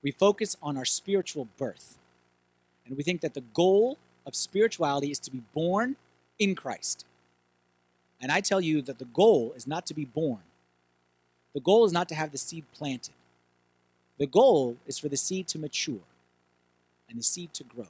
[0.01, 1.97] we focus on our spiritual birth.
[2.85, 5.95] And we think that the goal of spirituality is to be born
[6.39, 7.05] in Christ.
[8.19, 10.41] And I tell you that the goal is not to be born,
[11.53, 13.13] the goal is not to have the seed planted.
[14.17, 16.05] The goal is for the seed to mature
[17.09, 17.87] and the seed to grow.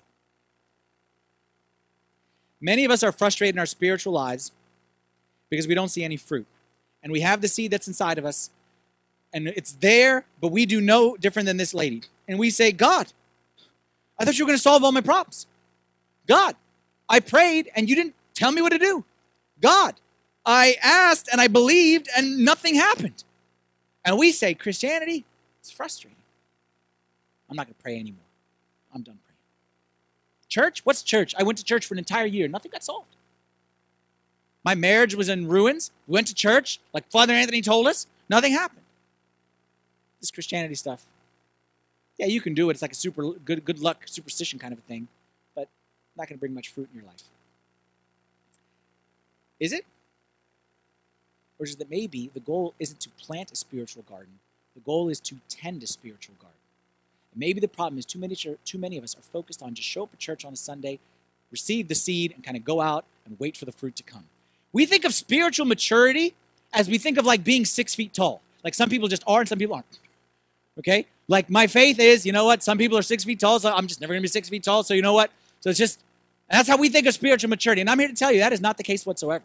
[2.64, 4.54] Many of us are frustrated in our spiritual lives
[5.50, 6.48] because we don't see any fruit.
[7.04, 8.50] And we have the seed that's inside of us,
[9.34, 12.04] and it's there, but we do no different than this lady.
[12.26, 13.12] And we say, God,
[14.18, 15.46] I thought you were going to solve all my problems.
[16.26, 16.56] God,
[17.10, 19.04] I prayed and you didn't tell me what to do.
[19.60, 19.96] God,
[20.46, 23.26] I asked and I believed and nothing happened.
[24.06, 25.26] And we say, Christianity
[25.62, 26.16] is frustrating.
[27.50, 28.24] I'm not going to pray anymore.
[28.96, 29.20] I'm done.
[30.54, 30.82] Church?
[30.84, 31.34] What's church?
[31.36, 32.48] I went to church for an entire year.
[32.48, 33.16] Nothing got solved.
[34.64, 35.90] My marriage was in ruins.
[36.08, 38.06] We went to church, like Father Anthony told us.
[38.30, 38.86] Nothing happened.
[40.20, 41.06] This Christianity stuff.
[42.20, 42.74] Yeah, you can do it.
[42.74, 45.08] It's like a super good, good luck superstition kind of a thing,
[45.56, 45.70] but
[46.16, 47.24] not going to bring much fruit in your life.
[49.60, 49.88] Is it?
[51.58, 54.38] Or is it that maybe the goal isn't to plant a spiritual garden?
[54.76, 56.63] The goal is to tend a spiritual garden.
[57.34, 59.88] And maybe the problem is too many, too many of us are focused on just
[59.88, 61.00] show up at church on a Sunday,
[61.52, 64.26] receive the seed, and kind of go out and wait for the fruit to come.
[64.72, 66.34] We think of spiritual maturity
[66.74, 68.42] as we think of like being six feet tall.
[68.64, 70.00] Like some people just are and some people aren't.
[70.80, 71.06] Okay?
[71.28, 72.64] Like my faith is, you know what?
[72.64, 74.84] Some people are six feet tall, so I'm just never gonna be six feet tall.
[74.84, 75.32] So you know what?
[75.62, 76.00] So it's just
[76.50, 77.82] that's how we think of spiritual maturity.
[77.82, 79.44] And I'm here to tell you that is not the case whatsoever.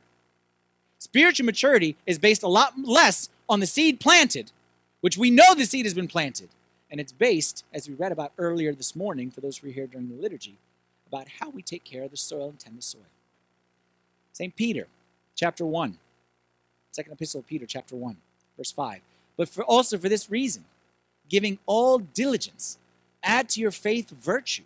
[0.98, 4.50] Spiritual maturity is based a lot less on the seed planted,
[5.00, 6.48] which we know the seed has been planted,
[6.90, 9.86] and it's based, as we read about earlier this morning, for those who were here
[9.86, 10.56] during the liturgy,
[11.06, 13.02] about how we take care of the soil and tend the soil.
[14.32, 14.54] St.
[14.54, 14.86] Peter,
[15.34, 15.98] chapter 1,
[16.92, 18.16] second epistle of Peter, chapter 1,
[18.56, 19.00] verse 5.
[19.36, 20.64] But for also for this reason,
[21.28, 22.78] giving all diligence,
[23.22, 24.64] add to your faith virtue,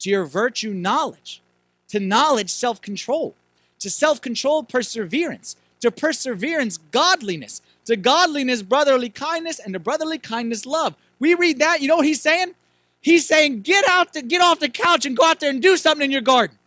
[0.00, 1.42] to your virtue knowledge,
[1.88, 3.34] to knowledge self control,
[3.78, 10.64] to self control perseverance, to perseverance godliness, to godliness brotherly kindness, and to brotherly kindness
[10.64, 10.94] love.
[11.22, 12.56] We read that, you know what he's saying?
[13.00, 15.76] He's saying, get out to get off the couch and go out there and do
[15.76, 16.58] something in your garden.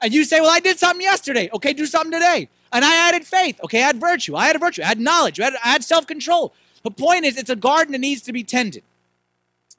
[0.00, 1.50] And you say, Well, I did something yesterday.
[1.52, 2.48] Okay, do something today.
[2.72, 3.58] And I added faith.
[3.64, 4.36] Okay, add virtue.
[4.36, 4.82] I added virtue.
[4.82, 5.40] Add knowledge.
[5.40, 6.54] Add, add self control.
[6.84, 8.84] The point is, it's a garden that needs to be tended.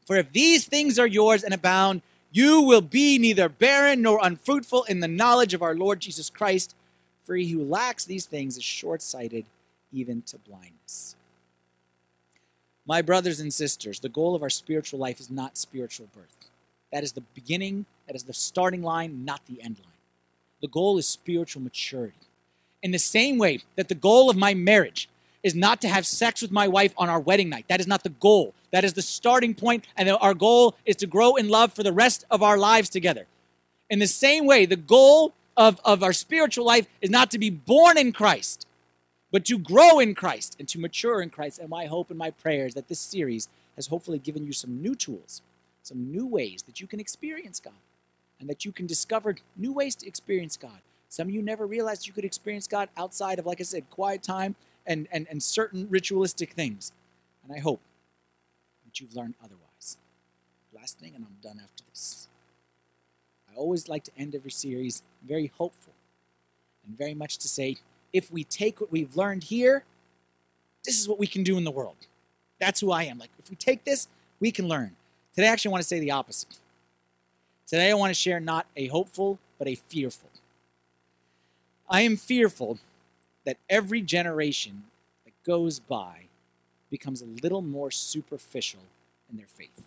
[0.05, 4.83] For if these things are yours and abound, you will be neither barren nor unfruitful
[4.83, 6.75] in the knowledge of our Lord Jesus Christ.
[7.23, 9.45] For he who lacks these things is short sighted
[9.93, 11.15] even to blindness.
[12.89, 16.49] My brothers and sisters, the goal of our spiritual life is not spiritual birth.
[16.91, 19.93] That is the beginning, that is the starting line, not the end line.
[20.63, 22.17] The goal is spiritual maturity.
[22.81, 25.07] In the same way that the goal of my marriage
[25.43, 27.65] is not to have sex with my wife on our wedding night.
[27.67, 28.55] That is not the goal.
[28.71, 31.93] That is the starting point, and our goal is to grow in love for the
[31.93, 33.27] rest of our lives together.
[33.91, 37.51] In the same way, the goal of, of our spiritual life is not to be
[37.51, 38.65] born in Christ,
[39.31, 41.59] but to grow in Christ and to mature in Christ.
[41.59, 44.81] And my hope and my prayer is that this series has hopefully given you some
[44.81, 45.41] new tools,
[45.83, 47.73] some new ways that you can experience God,
[48.39, 52.05] and that you can discover new ways to experience God Some of you never realized
[52.05, 54.55] you could experience God outside of, like I said, quiet time
[54.85, 56.91] and, and, and certain ritualistic things.
[57.43, 57.81] And I hope
[58.85, 59.97] that you've learned otherwise.
[60.73, 62.27] Last thing, and I'm done after this.
[63.51, 65.93] I always like to end every series very hopeful
[66.85, 67.77] and very much to say
[68.13, 69.83] if we take what we've learned here,
[70.83, 71.95] this is what we can do in the world.
[72.59, 73.17] That's who I am.
[73.17, 74.07] Like, if we take this,
[74.39, 74.95] we can learn.
[75.35, 76.57] Today, I actually want to say the opposite.
[77.67, 80.29] Today, I want to share not a hopeful, but a fearful.
[81.89, 82.79] I am fearful
[83.45, 84.83] that every generation
[85.25, 86.25] that goes by
[86.89, 88.81] becomes a little more superficial
[89.29, 89.83] in their faith.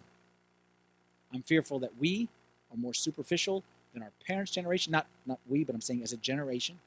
[1.33, 2.29] I'm fearful that we
[2.71, 3.63] are more superficial
[3.93, 4.93] than our parents' generation.
[4.93, 6.79] Not, not we, but I'm saying as a generation,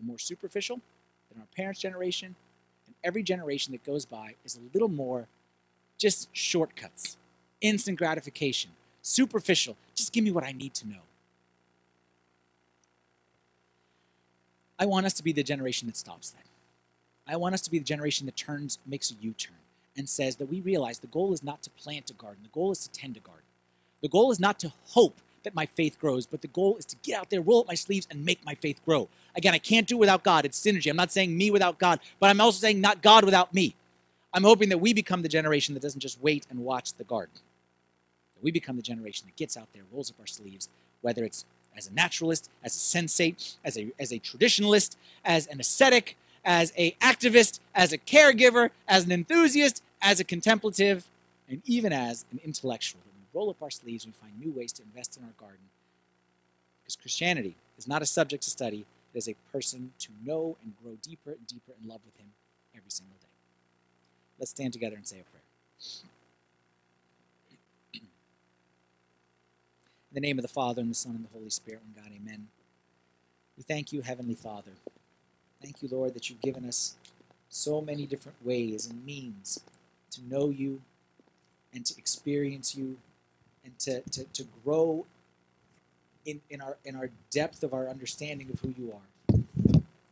[0.00, 0.80] are more superficial
[1.30, 2.34] than our parents' generation.
[2.86, 5.28] And every generation that goes by is a little more
[5.98, 7.16] just shortcuts,
[7.60, 8.70] instant gratification,
[9.02, 9.76] superficial.
[9.94, 11.02] Just give me what I need to know.
[14.78, 16.44] I want us to be the generation that stops that.
[17.26, 19.56] I want us to be the generation that turns, makes a U turn,
[19.96, 22.72] and says that we realize the goal is not to plant a garden, the goal
[22.72, 23.44] is to tend a garden.
[24.00, 26.96] The goal is not to hope that my faith grows, but the goal is to
[27.02, 29.08] get out there, roll up my sleeves, and make my faith grow.
[29.34, 30.44] Again, I can't do it without God.
[30.44, 30.90] It's synergy.
[30.90, 33.74] I'm not saying me without God, but I'm also saying not God without me.
[34.32, 37.34] I'm hoping that we become the generation that doesn't just wait and watch the garden.
[38.34, 40.68] That we become the generation that gets out there, rolls up our sleeves,
[41.00, 41.44] whether it's
[41.76, 46.72] as a naturalist, as a sensate, as a, as a traditionalist, as an ascetic, as
[46.76, 51.08] a activist, as a caregiver, as an enthusiast, as a contemplative,
[51.48, 53.00] and even as an intellectual.
[53.32, 55.70] Roll up our sleeves and find new ways to invest in our garden.
[56.82, 60.74] Because Christianity is not a subject to study, it is a person to know and
[60.82, 62.26] grow deeper and deeper in love with Him
[62.74, 63.26] every single day.
[64.38, 65.42] Let's stand together and say a prayer.
[70.10, 72.12] In the name of the Father, and the Son, and the Holy Spirit, and God,
[72.12, 72.48] amen.
[73.56, 74.72] We thank you, Heavenly Father.
[75.62, 76.96] Thank you, Lord, that you've given us
[77.48, 79.60] so many different ways and means
[80.12, 80.80] to know you
[81.72, 82.96] and to experience you
[83.70, 85.06] and to, to, to grow
[86.26, 89.08] in, in, our, in our depth of our understanding of who you are.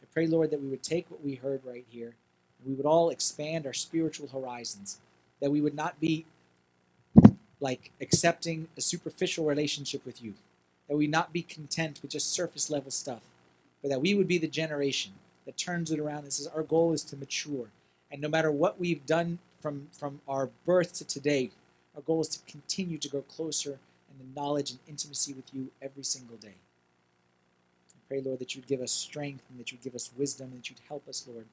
[0.03, 2.15] I pray, Lord, that we would take what we heard right here
[2.59, 4.99] and we would all expand our spiritual horizons,
[5.41, 6.27] that we would not be
[7.61, 10.35] like accepting a superficial relationship with you,
[10.89, 13.23] that we not be content with just surface level stuff,
[13.83, 15.13] but that we would be the generation
[15.47, 17.69] that turns it around and says our goal is to mature.
[18.11, 21.51] And no matter what we've done from, from our birth to today,
[21.99, 25.73] our goal is to continue to grow closer in the knowledge and intimacy with you
[25.83, 26.55] every single day.
[27.91, 30.59] I pray, Lord, that you'd give us strength and that you'd give us wisdom and
[30.59, 31.47] that you'd help us, Lord,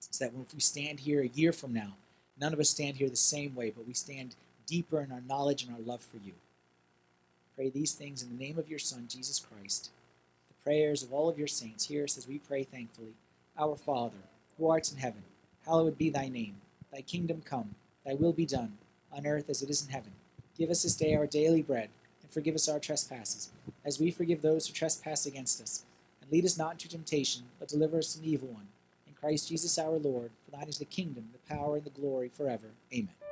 [0.00, 1.92] so that if we stand here a year from now,
[2.40, 5.64] none of us stand here the same way, but we stand deeper in our knowledge
[5.64, 6.32] and our love for you.
[7.54, 9.90] Pray these things in the name of your Son, Jesus Christ.
[10.48, 13.12] The prayers of all of your saints, hear us as we pray thankfully.
[13.58, 14.16] Our Father,
[14.56, 15.24] who art in heaven,
[15.66, 16.54] hallowed be thy name.
[16.90, 17.74] Thy kingdom come,
[18.06, 18.78] thy will be done,
[19.12, 20.12] on earth as it is in heaven.
[20.56, 21.88] Give us this day our daily bread,
[22.22, 23.50] and forgive us our trespasses,
[23.84, 25.84] as we forgive those who trespass against us.
[26.20, 28.68] And lead us not into temptation, but deliver us from the evil one.
[29.06, 32.28] In Christ Jesus our Lord, for thine is the kingdom, the power, and the glory
[32.28, 32.66] forever.
[32.92, 33.27] Amen.